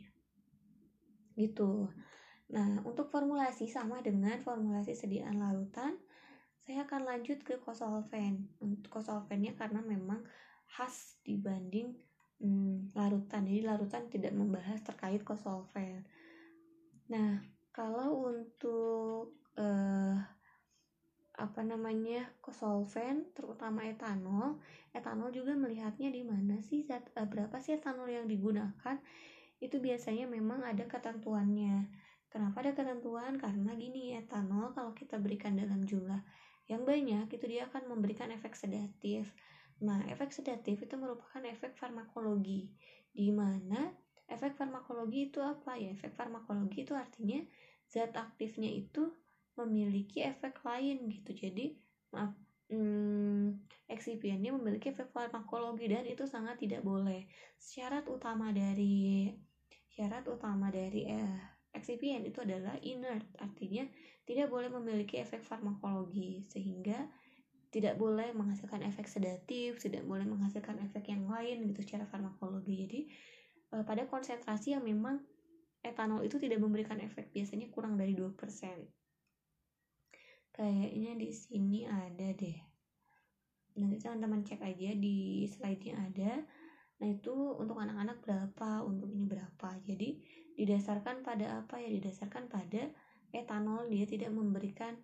Gitu 1.34 1.90
nah 2.52 2.84
untuk 2.84 3.08
formulasi 3.08 3.64
sama 3.64 4.04
dengan 4.04 4.36
formulasi 4.36 4.92
sediaan 4.92 5.40
larutan 5.40 5.96
saya 6.62 6.86
akan 6.86 7.02
lanjut 7.10 7.42
ke 7.42 7.58
kosolven. 7.58 8.46
Untuk 8.62 9.02
kosolvennya 9.02 9.58
karena 9.58 9.82
memang 9.82 10.22
khas 10.70 11.18
dibanding 11.26 11.90
hmm, 12.38 12.94
larutan. 12.94 13.42
Jadi 13.42 13.60
larutan 13.66 14.06
tidak 14.06 14.30
membahas 14.30 14.78
terkait 14.86 15.26
kosolven. 15.26 16.06
Nah 17.10 17.42
kalau 17.74 18.30
untuk 18.30 19.42
uh, 19.58 20.16
apa 21.32 21.60
namanya 21.64 22.28
kosolven 22.44 23.32
terutama 23.32 23.88
etanol 23.88 24.60
etanol 24.92 25.32
juga 25.32 25.56
melihatnya 25.56 26.12
di 26.12 26.20
mana 26.20 26.60
sih 26.60 26.84
zat 26.84 27.08
uh, 27.16 27.24
berapa 27.26 27.58
sih 27.58 27.74
etanol 27.74 28.06
yang 28.06 28.30
digunakan? 28.30 29.02
Itu 29.58 29.82
biasanya 29.82 30.30
memang 30.30 30.62
ada 30.62 30.86
ketentuannya 30.86 31.90
kenapa 32.32 32.64
ada 32.64 32.72
ketentuan? 32.72 33.36
Karena 33.36 33.76
gini 33.76 34.16
etanol 34.16 34.72
kalau 34.72 34.96
kita 34.96 35.20
berikan 35.20 35.52
dalam 35.54 35.84
jumlah 35.84 36.24
yang 36.66 36.88
banyak 36.88 37.28
itu 37.28 37.44
dia 37.44 37.68
akan 37.68 37.92
memberikan 37.92 38.32
efek 38.32 38.56
sedatif. 38.56 39.28
Nah 39.84 40.00
efek 40.08 40.32
sedatif 40.32 40.80
itu 40.80 40.94
merupakan 40.96 41.44
efek 41.44 41.76
farmakologi 41.76 42.72
di 43.12 43.28
mana 43.28 43.92
efek 44.32 44.56
farmakologi 44.56 45.28
itu 45.28 45.44
apa? 45.44 45.76
Ya 45.76 45.92
efek 45.92 46.16
farmakologi 46.16 46.88
itu 46.88 46.96
artinya 46.96 47.44
zat 47.84 48.16
aktifnya 48.16 48.72
itu 48.72 49.12
memiliki 49.60 50.24
efek 50.24 50.64
lain 50.64 51.12
gitu. 51.12 51.36
Jadi 51.36 51.76
maaf 52.16 52.32
hmm, 52.72 53.68
eksipiennya 53.92 54.56
memiliki 54.56 54.96
efek 54.96 55.12
farmakologi 55.12 55.92
dan 55.92 56.08
itu 56.08 56.24
sangat 56.24 56.56
tidak 56.56 56.80
boleh. 56.80 57.28
Syarat 57.60 58.08
utama 58.08 58.48
dari 58.54 59.28
syarat 59.92 60.24
utama 60.24 60.72
dari 60.72 61.04
eh, 61.04 61.36
eksipien 61.72 62.24
itu 62.24 62.44
adalah 62.44 62.76
inert 62.84 63.24
artinya 63.40 63.88
tidak 64.28 64.48
boleh 64.52 64.68
memiliki 64.70 65.18
efek 65.18 65.42
farmakologi 65.42 66.44
sehingga 66.46 67.08
tidak 67.72 67.96
boleh 67.96 68.36
menghasilkan 68.36 68.84
efek 68.84 69.08
sedatif, 69.08 69.80
tidak 69.80 70.04
boleh 70.04 70.28
menghasilkan 70.28 70.76
efek 70.84 71.08
yang 71.08 71.24
lain 71.24 71.64
gitu 71.72 71.80
secara 71.80 72.04
farmakologi. 72.04 72.84
Jadi 72.84 73.00
eh, 73.72 73.84
pada 73.88 74.04
konsentrasi 74.04 74.76
yang 74.76 74.84
memang 74.84 75.24
etanol 75.80 76.20
itu 76.22 76.36
tidak 76.36 76.60
memberikan 76.60 77.00
efek, 77.00 77.32
biasanya 77.32 77.72
kurang 77.72 77.96
dari 77.96 78.12
2%. 78.12 78.36
Kayaknya 80.52 81.12
di 81.16 81.30
sini 81.32 81.88
ada 81.88 82.28
deh. 82.36 82.58
Nanti 83.80 83.96
teman-teman 84.04 84.44
cek 84.44 84.60
aja 84.60 84.92
di 84.92 85.48
slide-nya 85.48 85.96
ada. 85.96 86.32
Nah, 87.00 87.08
itu 87.08 87.34
untuk 87.56 87.80
anak-anak 87.80 88.20
berapa, 88.20 88.84
untuk 88.84 89.08
ini 89.10 89.24
berapa. 89.24 89.80
Jadi, 89.80 90.20
didasarkan 90.56 91.24
pada 91.26 91.62
apa 91.64 91.80
ya? 91.80 91.88
Didasarkan 91.88 92.48
pada 92.48 92.88
etanol 93.32 93.88
dia 93.88 94.04
tidak 94.04 94.30
memberikan 94.30 94.96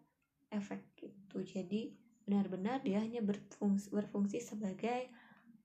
efek 0.52 0.84
gitu. 0.96 1.44
Jadi, 1.44 1.92
benar-benar 2.28 2.84
dia 2.84 3.00
hanya 3.00 3.24
berfungsi, 3.24 3.92
berfungsi 3.92 4.40
sebagai 4.40 5.08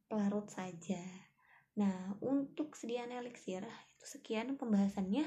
pelarut 0.08 0.52
saja. 0.52 1.00
Nah, 1.80 2.15
untuk 2.22 2.78
sediaan 2.78 3.12
eliksir 3.12 3.63
itu 3.63 4.06
sekian 4.06 4.56
pembahasannya 4.60 5.26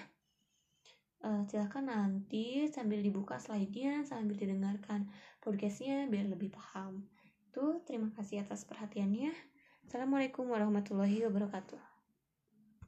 uh, 1.25 1.43
silahkan 1.49 1.87
nanti 1.87 2.69
sambil 2.69 3.01
dibuka 3.01 3.41
slide-nya 3.41 4.05
sambil 4.05 4.37
didengarkan 4.37 5.09
podcastnya 5.41 6.05
biar 6.11 6.29
lebih 6.29 6.53
paham 6.53 7.07
itu 7.49 7.81
terima 7.89 8.13
kasih 8.15 8.45
atas 8.45 8.69
perhatiannya 8.69 9.33
assalamualaikum 9.87 10.47
warahmatullahi 10.51 11.25
wabarakatuh 11.25 11.96